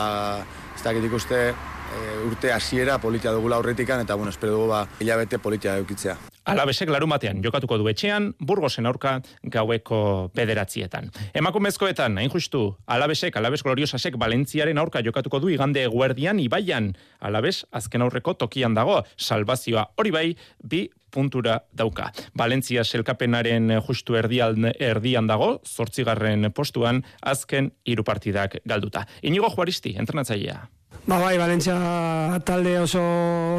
[0.75, 1.53] ez dakit ikuste,
[1.95, 6.17] e, urte hasiera politia dugula aurretikan, eta bueno, espero dugu, ba, hilabete politia eukitzea.
[6.47, 9.99] Alabesek larun batean jokatuko du etxean, burgosen aurka gaueko
[10.35, 11.09] bederatzietan.
[11.35, 18.05] Emakumezkoetan, hain justu, alabesek, alabes gloriosasek Valentziaren aurka jokatuko du igande eguerdian, ibaian, alabes azken
[18.05, 20.29] aurreko tokian dago, salvazioa hori bai,
[20.63, 22.11] bi puntura dauka.
[22.37, 29.03] Valentzia selkapenaren justu erdian, erdian dago, zortzigarren postuan, azken hiru partidak galduta.
[29.21, 30.61] Inigo Juaristi, entrenatzailea.
[31.07, 32.99] Ba bai, Valentzia talde oso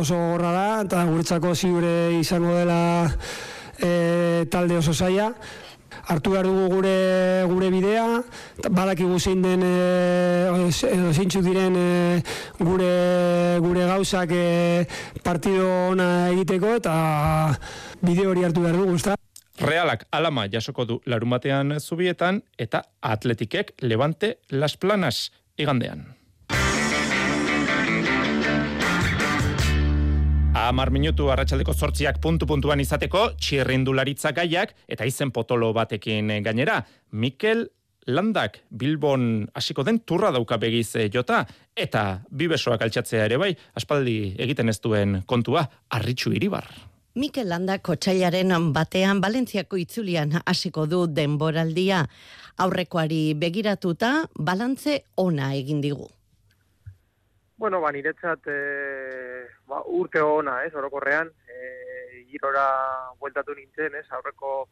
[0.03, 3.09] oso gorra da, eta guretzako ziure izango dela
[3.81, 5.31] e, talde oso zaia.
[6.13, 6.93] Artu behar dugu gure,
[7.49, 8.05] gure bidea,
[8.69, 11.87] badakigu zein den, e, edo zeintzu diren e,
[12.61, 12.93] gure,
[13.65, 14.85] gure gauzak e,
[15.25, 15.65] partido
[15.95, 16.99] ona egiteko, eta
[18.05, 19.17] bide hori hartu behar dugu, ezta?
[19.65, 26.18] Realak alama jasoko du larumatean zubietan, eta atletikek levante las planas igandean.
[30.59, 36.81] Amar minutu arratsaldeko zortziak puntu-puntuan izateko, txirrindularitza gaiak, eta izen potolo batekin gainera.
[37.13, 37.69] Mikel
[38.09, 41.45] Landak Bilbon hasiko den turra dauka begiz eh, jota,
[41.77, 45.63] eta bibesoak altxatzea ere bai, aspaldi egiten ez duen kontua,
[45.95, 46.67] arritxu iribar.
[47.15, 52.03] Mikel Landak kotxailaren batean Valentziako itzulian hasiko du denboraldia.
[52.59, 56.11] Aurrekoari begiratuta, balantze ona egin digu.
[57.59, 58.59] Bueno, ba, niretzat e,
[59.69, 62.67] ba, urte ona, ez, orokorrean, e, girora
[63.21, 64.63] bueltatu nintzen, ez, aurreko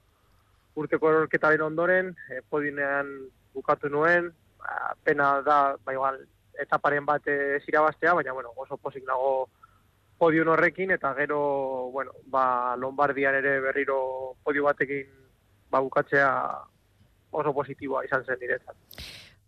[0.77, 3.13] urteko erorketaren ondoren, e, podinean
[3.55, 6.21] bukatu nuen, ba, pena da, ba, igual,
[6.61, 9.49] etaparen bat ez irabaztea, baina, bueno, oso posik nago
[10.19, 11.39] podium horrekin, eta gero,
[11.93, 13.99] bueno, ba, Lombardian ere berriro
[14.45, 15.11] podio batekin
[15.71, 16.31] ba, bukatzea
[17.37, 18.77] oso positiboa izan zen niretzat.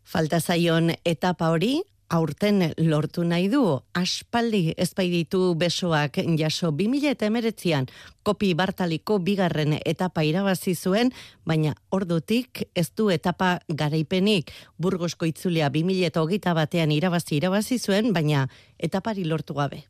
[0.09, 1.79] Falta zaion etapa hori,
[2.09, 3.63] aurten lortu nahi du,
[3.97, 7.89] aspaldi ezpaiditu besoak jaso 2000 eta emeretzian
[8.25, 11.13] kopi bartaliko bigarren etapa irabazi zuen,
[11.45, 18.13] baina ordutik ez du etapa garaipenik burgosko itzulia 2000 eta hogita batean irabazi irabazi zuen,
[18.13, 18.49] baina
[18.79, 19.85] etapari lortu gabe.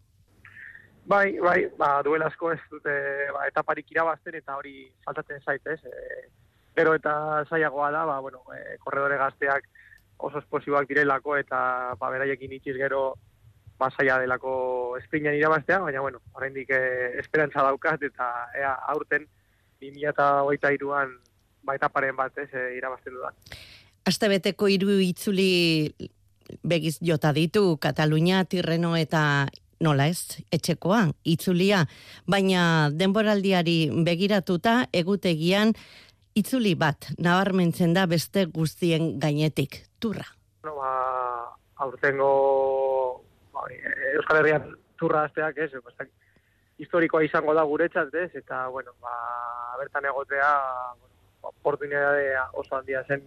[1.08, 2.92] Bai, bai, ba, duela asko ez dute
[3.32, 5.78] ba, etaparik irabazten eta hori faltatzen zaitez.
[5.86, 6.26] E,
[6.76, 9.64] gero eta zaiagoa da, ba, bueno, e, korredore gazteak
[10.18, 13.14] oso esplosiboak direlako eta ba, beraiekin itxiz gero
[13.78, 19.28] basaia delako esprinan irabaztea, baina bueno, oraindik eh, esperantza daukat eta ea aurten
[19.80, 21.14] 2023an
[21.62, 23.36] ba etaparen bat ez eh, irabazten dudan.
[24.08, 25.92] Astebeteko hiru itzuli
[26.64, 29.46] begiz jota ditu Katalunia, Tirreno eta
[29.84, 31.84] nola ez, etxekoa, itzulia,
[32.26, 35.74] baina denboraldiari begiratuta egutegian
[36.38, 40.26] itzuli bat nabarmentzen da beste guztien gainetik, turra.
[40.64, 40.90] No, ba,
[41.76, 43.66] aurtengo ba,
[44.14, 46.06] Euskal Herrian turra azteak ez, ba,
[46.78, 49.14] historikoa izango da guretzat ez, eta bueno, ba,
[49.78, 50.52] bertan egotea
[50.98, 53.26] bueno, ba, oportunidade oso handia zen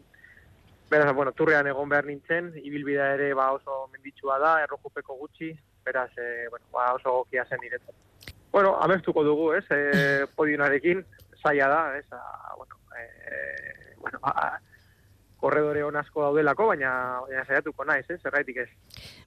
[0.92, 5.54] Beraz, bueno, turrean egon behar nintzen, ibilbidea ere ba, oso menditsua da, errojupeko gutxi,
[5.88, 7.96] beraz, e, bueno, ba, oso gokia zen niretzat.
[8.52, 11.00] Bueno, amestuko dugu, ez, e, podionarekin,
[11.40, 12.20] zaila da, ez, a,
[12.58, 14.60] bueno, e, bueno, a,
[15.42, 16.92] korredore asko daudelako, baina,
[17.26, 18.20] baina saiatuko naiz, eh?
[18.22, 18.70] zerraitik ez.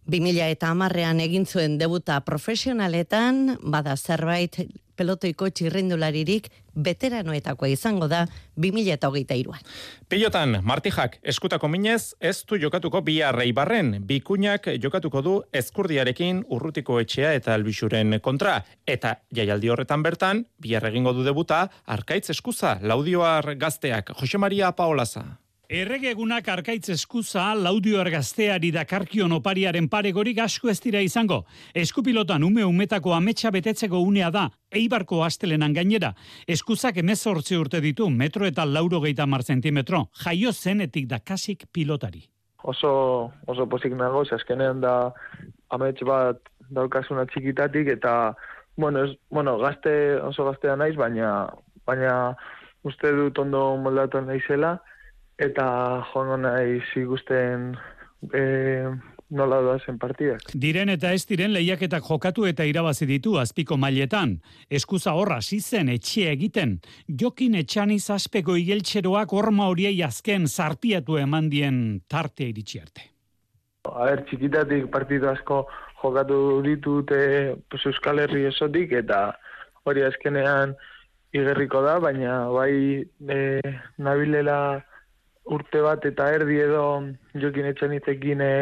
[0.07, 4.63] 2000 eta amarrean egin zuen debuta profesionaletan, bada zerbait
[4.95, 6.49] pelotoiko txirrindularirik
[6.87, 8.25] veteranoetakoa izango da
[8.61, 9.63] 2000 eta hogeita iruan.
[10.09, 17.01] Pilotan, Martijak eskutako minez, ez du jokatuko bi arrei barren, bikuñak jokatuko du ezkurdiarekin urrutiko
[17.03, 18.61] etxea eta albixuren kontra.
[18.87, 25.44] Eta jaialdi horretan bertan, bi egingo du debuta, arkaitz eskuza, laudioar gazteak, Jose Maria Paolaza.
[25.73, 31.47] Erregegunak arkaitz eskuza laudio ergazteari dakarkion opariaren paregorik asko ez dira izango.
[31.73, 36.13] Eskupilotan ume umetako ametsa betetzeko unea da, eibarko astelenan gainera.
[36.47, 40.11] Eskuzak emezortzi urte ditu, metro eta lauro geita mar zentimetro.
[40.25, 42.27] Jaio zenetik dakasik pilotari.
[42.63, 45.15] Oso, oso pozik nago, eskenean da
[45.71, 48.35] amets bat daukasuna txikitatik, eta,
[48.77, 51.49] bueno, ez, bueno gazte, oso gaztea naiz, baina,
[51.87, 52.35] baina
[52.85, 54.79] uste dut ondo moldatu naizela,
[55.39, 55.67] eta
[56.13, 57.73] joan nahi zigusten
[58.33, 58.43] e,
[59.35, 60.53] nola da zen partidak.
[60.55, 64.37] Diren eta ez diren lehiaketak jokatu eta irabazi ditu azpiko mailetan.
[64.71, 66.79] Eskuza horra zizen etxe egiten,
[67.09, 73.11] jokin etxani zazpeko igeltxeroak horma horiei azken zarpiatu eman dien tartea iritsi arte.
[73.91, 75.67] A ber, txikitatik partidu asko
[76.01, 79.35] jokatu ditute pues, Euskal Herri esotik, eta
[79.85, 80.73] hori azkenean
[81.35, 83.39] igerriko da, baina bai e,
[83.99, 84.85] nabilela
[85.45, 86.85] urte bat eta erdi edo
[87.41, 88.53] jokin etxan itzekin e,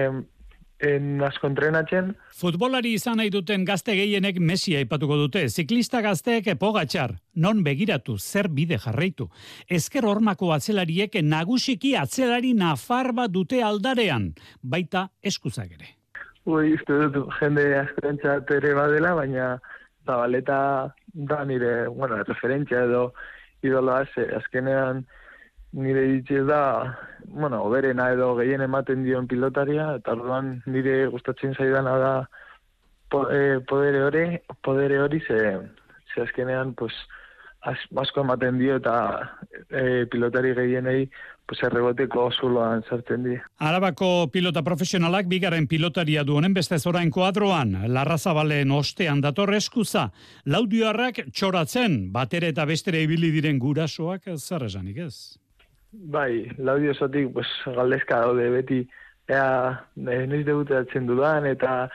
[0.83, 2.11] en asko entrenatzen.
[2.35, 5.45] Futbolari izan nahi duten gazte gehienek Messi aipatuko dute.
[5.49, 9.29] Ziklista gazteek pogatxar, non begiratu, zer bide jarraitu.
[9.71, 15.95] Ezker hormako atzelariek nagusiki atzelari nafar bat dute aldarean, baita eskuzak ere.
[16.51, 19.53] Ui, uste dut jende askorentzat ere badela, baina
[20.03, 20.59] zabaleta
[21.15, 23.13] da nire, bueno, referentzia edo
[23.63, 25.05] idoloa, ze azkenean
[25.73, 31.97] nire ditxe da, bueno, oberena edo gehien ematen dion pilotaria, eta orduan nire gustatzen zaidana
[31.99, 32.13] da
[33.11, 34.27] po, e, podere hori,
[34.63, 35.41] podere hori ze,
[36.15, 36.93] ze azkenean, pues,
[37.63, 38.97] az, asko ematen dio eta
[39.71, 41.07] e, pilotari gehienei
[41.47, 43.37] pues erreboteko zuloan sartzen di.
[43.67, 50.09] Arabako pilota profesionalak bigarren pilotaria du honen beste zorain kuadroan, larrazabalen ostean dator eskuza,
[50.47, 55.42] laudioarrak txoratzen, batere eta bestere ibili diren gurasoak zer esanik ez?
[55.93, 58.79] Bai, laudio esotik, pues, galdezka daude beti,
[59.29, 59.49] ea,
[60.01, 61.91] e, noiz debutatzen dudan, eta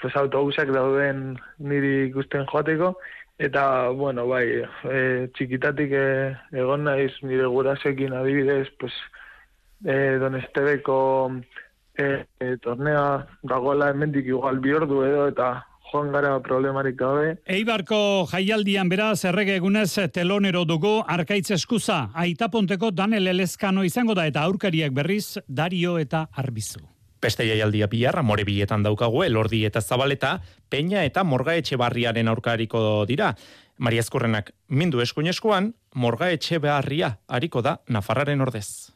[0.00, 2.92] pues, autobusak dauden niri ikusten joateko,
[3.42, 3.64] eta,
[3.98, 4.46] bueno, bai,
[4.86, 5.00] e,
[5.34, 6.06] txikitatik e,
[6.62, 8.94] egon naiz nire gurasekin adibidez, pues,
[9.82, 10.98] e, don Estebeko
[11.98, 17.36] e, e, tornea dagoela hemendik igual bi ordu edo, eta joan gara problemarik gabe.
[17.46, 22.08] Eibarko jaialdian beraz errege egunez telonero dugu arkaitz eskuza.
[22.14, 26.82] Aitaponteko Daniel Elezkano izango da eta aurkariak berriz Dario eta Arbizu.
[27.22, 33.06] Beste jaialdia bihar, amore bietan daukagu, elordi eta zabaleta, peña eta morga etxe barriaren aurkariko
[33.08, 33.32] dira.
[33.78, 35.30] Maria Eskurrenak, mindu eskuin
[35.94, 38.92] morga etxe beharria, hariko da, Nafarraren ordez.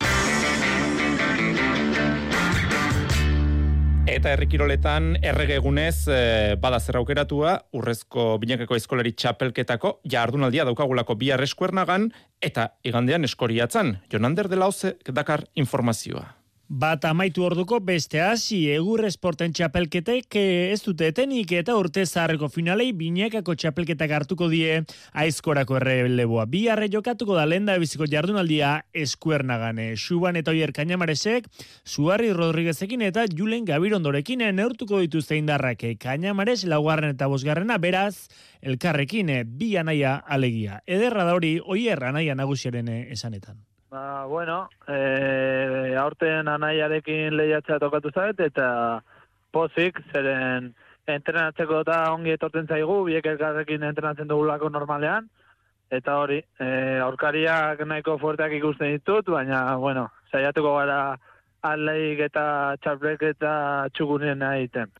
[4.18, 6.16] Eta herrikiroletan errege egunez e,
[6.58, 12.08] bada zer aukeratua urrezko binakeko eskolari txapelketako jardunaldia daukagulako bi eskuernagan
[12.42, 14.00] eta igandean eskoriatzan.
[14.10, 16.38] Jonander de Lauze dakar informazioa.
[16.68, 22.90] Bat amaitu orduko beste hasi egur esporten txapelketek ez dute etenik eta urte zaharreko finalei
[22.92, 24.82] binekako txapelketak hartuko die
[25.16, 26.44] aizkorako errebeleboa.
[26.44, 29.94] Bi arre jokatuko da lenda biziko jardunaldia eskuernagane.
[29.96, 31.48] Suban eta oier kainamaresek,
[31.88, 35.94] Suarri Rodriguezekin eta Julen Gabirondorekin neurtuko dituzte indarrake.
[35.96, 38.28] Kainamares laugarren eta bosgarrena beraz,
[38.60, 40.82] elkarrekin bi anaia alegia.
[40.84, 43.64] Ederra da hori oier anaia nagusiaren esanetan.
[43.91, 49.01] Ba, bueno, e, aurten anaiarekin lehiatzea tokatu zait, eta
[49.51, 50.74] pozik, zeren
[51.09, 55.30] entrenatzeko eta ongi etortzen zaigu, biek elkarrekin entrenatzen dugulako normalean,
[55.89, 56.68] eta hori, e,
[57.01, 61.01] aurkariak nahiko fuerteak ikusten ditut, baina, bueno, saiatuko gara
[61.64, 62.45] aleik eta
[62.84, 63.53] txarbrek eta
[63.97, 64.93] txugunien egiten.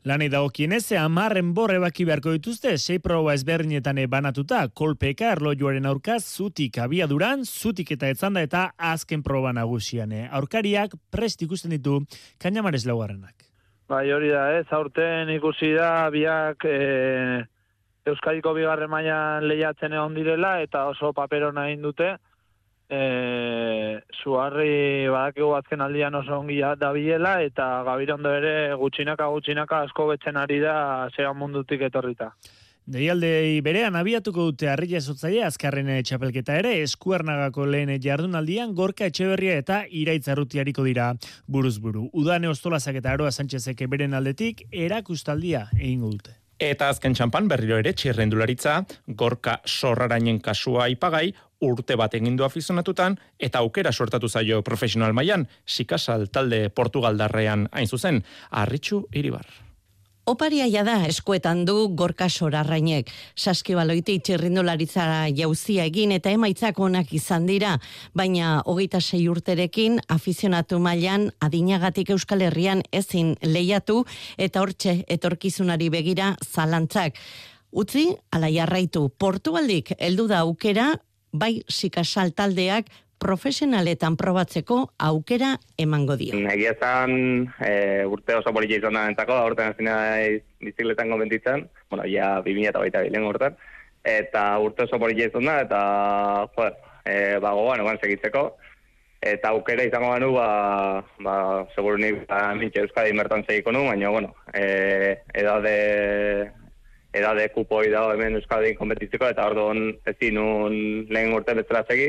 [0.00, 6.78] Lanei dagokienez, amarren borre baki beharko dituzte, sei proba ezberdinetan banatuta, kolpeka erlojuaren aurkaz, zutik
[6.80, 10.14] abiaduran, zutik eta etzanda eta azken proba nagusian.
[10.32, 11.98] Aurkariak prest ikusten ditu,
[12.40, 13.44] kainamares laugarrenak.
[13.92, 17.44] Bai, hori da, ez, aurten ikusi da, biak e,
[18.08, 22.14] Euskadiko bigarren mailan lehiatzen egon direla, eta oso papero nahi dute,
[22.90, 30.08] e, zuharri badakigu azken aldian oso ongi da biela, eta gabirondo ere gutxinaka gutxinaka asko
[30.10, 30.74] betzen ari da
[31.16, 32.34] zean mundutik etorrita.
[32.90, 39.84] Deialdei berean abiatuko dute harria esotzaile azkarren txapelketa ere eskuernagako lehen jardunaldian gorka etxeberria eta
[40.02, 41.12] iraitzarrutiariko dira
[41.46, 42.08] buruz buru.
[42.12, 46.39] Udane ostolazak eta aroa Sánchezek beren aldetik erakustaldia egingo dute.
[46.60, 48.74] Eta azken txampan berriro ere txirrendularitza,
[49.16, 51.30] gorka sorrarainen kasua ipagai,
[51.64, 57.88] urte bat egin du afizionatutan, eta aukera sortatu zaio profesional mailan sikasal talde Portugaldarrean hain
[57.88, 59.48] zuzen, arritxu iribar.
[60.30, 63.08] Oparia da eskuetan du gorka sorarrainek.
[63.34, 67.72] Saskibaloite itxirrindolaritza jauzia egin eta emaitzak onak izan dira,
[68.14, 74.04] baina hogeita sei urterekin afizionatu mailan adinagatik Euskal Herrian ezin lehiatu
[74.38, 77.18] eta hortxe etorkizunari begira zalantzak.
[77.72, 80.92] Utzi, ala jarraitu, Portugaldik heldu da aukera
[81.32, 82.86] bai sikasal taldeak
[83.20, 84.78] profesionaletan probatzeko
[85.10, 86.38] aukera emango dio.
[86.54, 87.12] Egia zan,
[87.60, 87.72] e,
[88.08, 89.96] urte oso politia izan da entzako, aurten azina
[90.64, 93.58] bizikletan gombentitzen, bueno, ja, 2000 eta baita bilen urtean,
[94.04, 95.82] eta urte oso politia izan da, eta,
[96.56, 97.14] joder, e,
[97.44, 98.46] ba, gogoan, egon segitzeko,
[99.20, 100.48] eta aukera izango ganu, ba,
[101.20, 101.34] ba,
[101.76, 105.76] seguru nik, ba, mitxe euskadi mertan segiko nu, baina, bueno, e, edade,
[107.12, 110.74] edade kupoi da hemen euskadi kompetitzeko, eta orduan ezin un
[111.12, 112.08] lehen urte bezala segi,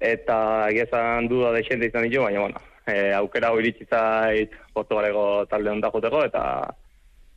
[0.00, 5.70] eta egia duda de xente izan ditu, baina, bueno, e, aukera hori zait Portugaleko talde
[5.70, 6.74] honda joteko, eta,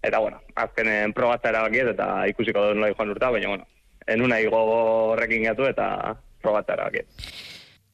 [0.03, 3.65] eta bueno, azkenen probatza erabakiet, eta ikusiko dut nola joan urta, baina, bueno,
[4.07, 4.59] enuna igo
[5.13, 7.07] horrekin gatu, eta probatza erabakiet.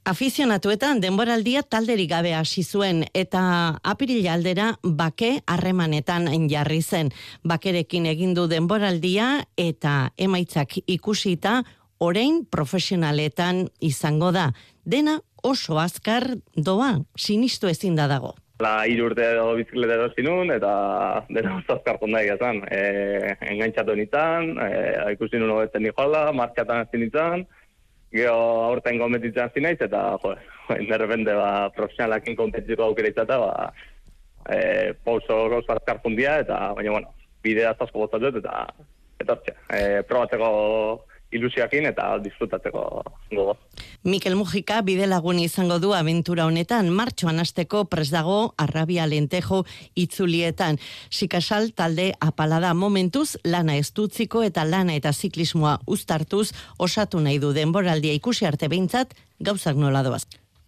[0.05, 7.09] Afizionatuetan denboraldia talderik gabe hasi zuen eta apirila aldera bake harremanetan jarri zen.
[7.41, 11.63] Bakerekin egin du denboraldia eta emaitzak ikusita
[12.00, 14.52] orain profesionaletan izango da.
[14.86, 18.34] Dena oso azkar doa, sinistu ezin da dago.
[18.64, 20.72] La irurte edo bizikleta edo zinun, eta
[21.30, 22.62] dena oso azkar jonda egizan.
[22.72, 24.70] E, engaintzatu nintzen, e,
[25.18, 27.48] ikusi nuen hobetzen nikola, martxatan ezin nintzen,
[28.16, 28.36] Geo
[28.70, 30.32] aurten kompetitzen zinaiz, eta jo,
[30.88, 33.66] nerrebende ba, profesionalakin kompetitiko aukera izata, ba,
[34.48, 37.12] e, pauso gauz azkar fundia, eta baina, bueno,
[37.43, 38.64] bidea asko botzatu eta
[39.22, 39.36] eta
[39.74, 40.50] e, probatzeko
[41.32, 43.57] ilusiakin eta disfrutatzeko gogo.
[44.03, 49.63] Mikel Mujika bide lagun izango du aventura honetan, martxoan asteko pres dago arrabia lentejo
[49.95, 50.78] itzulietan.
[51.09, 58.13] Sikasal talde apalada momentuz lana estutziko eta lana eta ziklismoa uztartuz osatu nahi du denboraldia
[58.13, 60.26] ikusi arte behintzat gauzak nola doaz.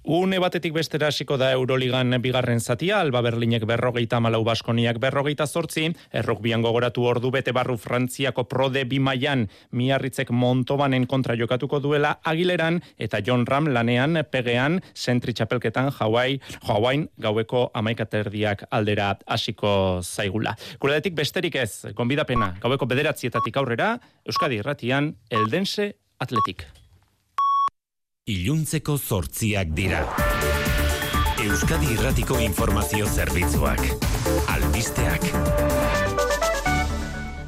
[0.07, 5.89] Une batetik bestera hasiko da Euroligan bigarren zatia, Alba Berlinek berrogeita malau baskoniak berrogeita zortzi,
[6.13, 13.19] errok gogoratu ordu bete barru Frantziako prode bimaian, miarritzek montobanen kontra jokatuko duela agileran, eta
[13.19, 20.55] John Ram lanean pegean sentri txapelketan Hawaii, Hawaii gaueko amaikaterdiak aldera hasiko zaigula.
[20.79, 26.63] Kuredetik besterik ez, gonbidapena, gaueko bederatzietatik aurrera, Euskadi irratian, Eldense Atletik
[28.27, 30.01] iluntzeko zortziak dira.
[31.39, 33.79] Euskadi Irratiko Informazio Zerbitzuak.
[34.51, 35.29] Albisteak.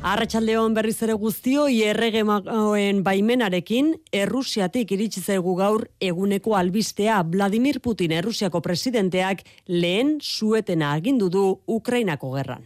[0.10, 8.64] Arratxaldeon berriz ere guztio, ierregemaoen baimenarekin, Errusiatik iritsi zaigu gaur eguneko albistea Vladimir Putin Errusiako
[8.64, 12.64] presidenteak lehen suetena agindu du Ukrainako gerran.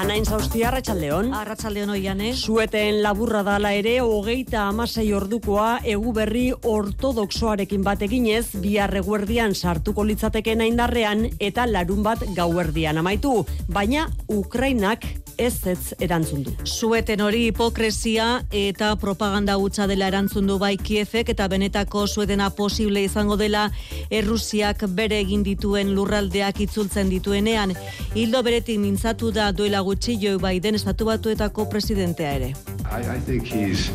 [0.00, 1.26] Anain zauzti, arratxaldeon.
[1.36, 2.30] Arratxaldeon oian, eh?
[2.32, 10.06] Sueten laburra dala ere, hogeita amasei ordukoa, egu berri ortodoxoarekin bat eginez, bihar eguerdian sartuko
[10.08, 13.42] litzateken indarrean eta larun bat gauerdian amaitu.
[13.68, 15.04] Baina, Ukrainak
[15.40, 16.52] ez ez erantzun du.
[16.64, 23.02] Sueten hori hipokresia eta propaganda hutsa dela erantzun du bai Kiefek eta benetako suetena posible
[23.06, 23.70] izango dela
[24.10, 27.72] Errusiak bere egin dituen lurraldeak itzultzen dituenean.
[28.14, 32.52] Hildo beretik mintzatu da duela gutxi Joe Biden estatu batuetako presidentea ere.
[32.90, 33.90] I, I think he's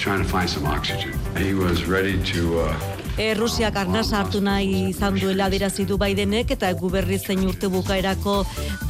[0.00, 1.12] trying to find some oxygen.
[1.36, 6.68] He was ready to uh, E, Rusiak arnasa hartu nahi izan duela dirazidu baidenek eta
[6.76, 8.34] guberri zein urte bukaerako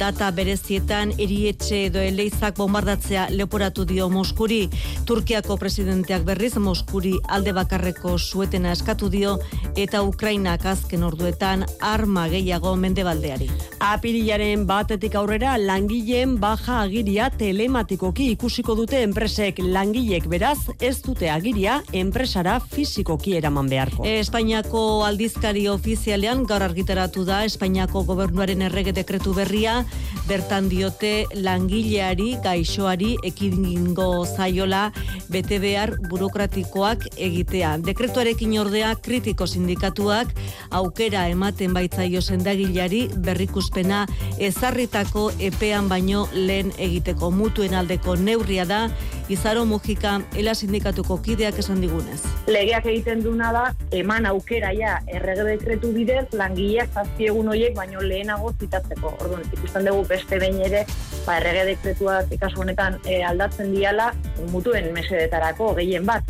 [0.01, 4.65] data berezietan erietxe edo eleizak bombardatzea leporatu dio Moskuri.
[5.07, 9.37] Turkiako presidenteak berriz Moskuri alde bakarreko suetena eskatu dio
[9.79, 13.47] eta Ukrainak azken orduetan arma gehiago mendebaldeari.
[13.79, 21.79] Apirilaren batetik aurrera langileen baja agiria telematikoki ikusiko dute enpresek langilek beraz ez dute agiria
[21.95, 24.03] enpresara fizikoki eraman beharko.
[24.03, 29.75] E, Espainiako aldizkari ofizialean gaur argitaratu da Espainiako gobernuaren errege dekretu berria
[30.27, 34.91] bertan diote langileari gaixoari ekingo zaiola
[35.29, 37.75] bete behar burokratikoak egitea.
[37.85, 40.33] Dekretuarekin ordea kritiko sindikatuak
[40.81, 44.05] aukera ematen baitzaio sendagileari berrikuspena
[44.39, 48.87] ezarritako epean baino lehen egiteko mutuen aldeko neurria da
[49.27, 52.21] Izaro Mujika ela sindikatuko kideak esan digunez.
[52.47, 53.63] Legeak egiten duna da
[54.07, 59.11] eman aukera ja errege dekretu bidez langileak zazpi egun horiek baino lehenago zitatzeko.
[59.19, 60.85] Orduan, ikusten dugu beste behin ere,
[61.25, 64.13] ba, errege dekretuak ikasu honetan e, aldatzen diala
[64.53, 66.23] mutuen mesedetarako gehien bat.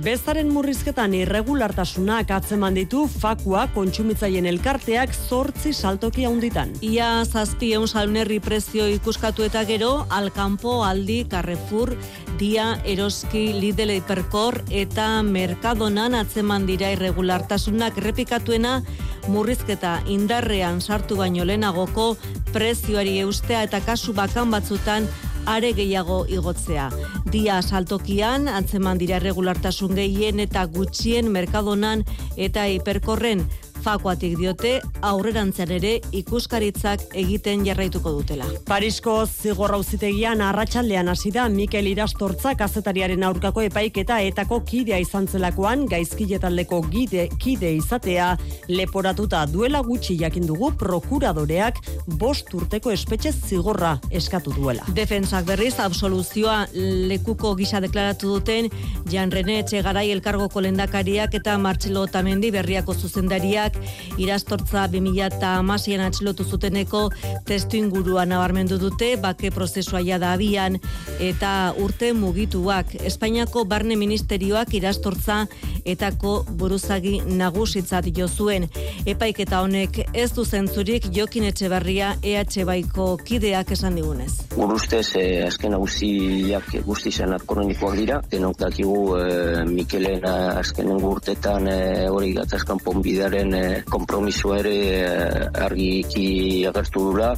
[0.00, 6.72] Bezaren murrizketan irregulartasunak atzeman ditu fakua kontsumitzaien elkarteak zortzi saltoki handitan.
[6.80, 11.92] Ia zazpi eun salnerri prezio ikuskatu eta gero, Alkampo, Aldi, Carrefour,
[12.40, 18.80] Dia, Eroski, Lidl, Hiperkor eta Merkadonan atzeman dira irregulartasunak repikatuena
[19.28, 22.16] murrizketa indarrean sartu baino lehenagoko
[22.52, 25.08] prezioari eustea eta kasu bakan batzutan
[25.46, 26.90] are gehiago igotzea.
[27.32, 32.04] Dia saltokian, antzeman dira regulartasun gehien eta gutxien merkadonan
[32.36, 33.46] eta hiperkorren
[33.82, 38.46] Fakoatik diote aurrerantzean ere ikuskaritzak egiten jarraituko dutela.
[38.68, 45.86] Parisko zigorra uzitegian arratsaldean hasi da Mikel Irastortza kazetariaren aurkako epaiketa etako kidea izan zelakoan
[45.90, 48.36] gaizkile taldeko gide, kide izatea
[48.70, 51.80] leporatuta duela gutxi jakin dugu prokuradoreak
[52.20, 54.86] bost urteko espetxe zigorra eskatu duela.
[54.94, 56.68] Defensak berriz absoluzioa
[57.10, 58.70] lekuko gisa deklaratu duten
[59.10, 63.71] Jan Rene Etxegarai elkargoko lendakariak eta Martxelo Tamendi berriako zuzendariak
[64.20, 67.08] irastortza 2008an atxilotu zuteneko
[67.48, 70.78] testu inguruan nabarmendu dute bake prozesua ja da abian
[71.20, 72.94] eta urte mugituak.
[73.00, 75.46] Espainiako Barne Ministerioak irastortza
[75.84, 78.68] etako buruzagi nagusitzat jo zuen
[79.06, 84.32] epaiketa honek ez du zentzurik Jokin Etxebarria EH Baiko kideak esan digunez.
[84.54, 91.68] Gurustez, eh, azken hauziak guzti zen kronikoak dira, denok dakigu eh, Mikelen eh, azkenen urtetan
[91.68, 97.34] eh, hori gatazkan ponbidaren eh, kompromiso ere eh, argiki agertu dura.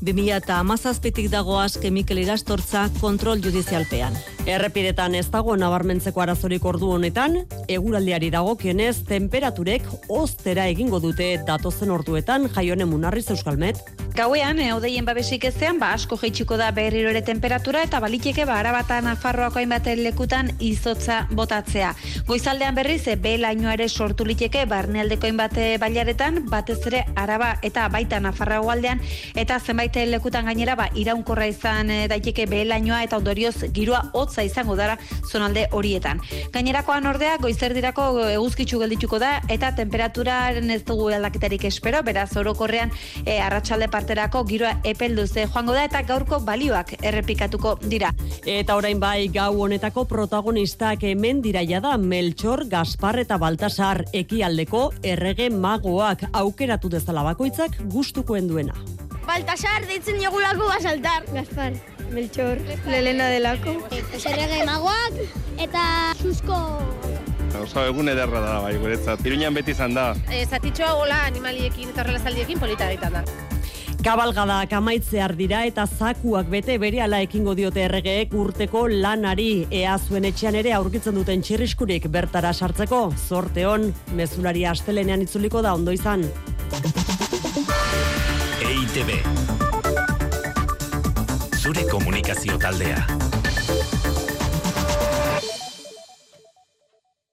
[0.00, 4.16] 2008 dago azke Mikel Irastortza kontrol judizialpean.
[4.48, 12.48] Errepidetan ez dago nabarmentzeko arazorik ordu honetan, eguraldiari dagokionez temperaturek ostera egingo dute datozen orduetan
[12.54, 13.82] jaione munarriz euskalmet.
[14.16, 19.06] Gauean, eudeien babesik ezean, ba asko jeitsiko da berriro ere temperatura eta baliteke ba arabatan
[19.12, 21.92] afarroako hainbat lekutan izotza botatzea.
[22.26, 28.20] Goizaldean berriz, e, lainoa ere sortu liteke barnealdeko hainbat bailaretan, batez ere araba eta baita
[28.20, 29.00] nafarrago aldean,
[29.36, 34.96] eta zenbait lekutan gainera, ba, iraunkorra izan daiteke lainoa eta ondorioz girua hotza izango dara
[35.30, 36.20] zonalde horietan.
[36.52, 42.92] Gainerakoan ordea, goizerdirako eguzkitzu geldituko da, eta temperaturaren ez dugu aldaketarik espero, beraz orokorrean
[43.24, 48.12] e, arratsalde parterako giroa epelduze joango da eta gaurko balioak errepikatuko dira.
[48.46, 55.50] Eta orain bai gau honetako protagonistak hemen diraia da Melchor, Gaspar eta Baltasar ekialdeko errege
[55.50, 58.74] magoak aukeratu dezala bakoitzak gustukoen duena.
[59.26, 61.26] Baltasar deitzen diogulako basaltar.
[61.30, 61.76] Gaspar,
[62.10, 63.76] Melchor, Lelena delako.
[63.92, 65.20] Errege magoak
[65.60, 65.82] eta
[66.18, 66.56] susko
[67.60, 69.22] Oso egun ederra da bai guretzat.
[69.26, 70.10] Iruñan beti izan da.
[70.30, 73.24] E, zatitxoa gola animaliekin eta horrela zaldiekin polita gaitan da.
[74.00, 80.56] Kabalgadak amaitzear dira eta zakuak bete berehala ekingo diote erregeek urteko lanari ea zuen etxean
[80.56, 83.02] ere aurkitzen duten txirriskurik bertara sartzeko.
[83.28, 86.24] Zorte hon, mezulari astelenean itzuliko da ondo izan.
[88.70, 89.69] EITB
[91.70, 93.06] Zure komunikazio taldea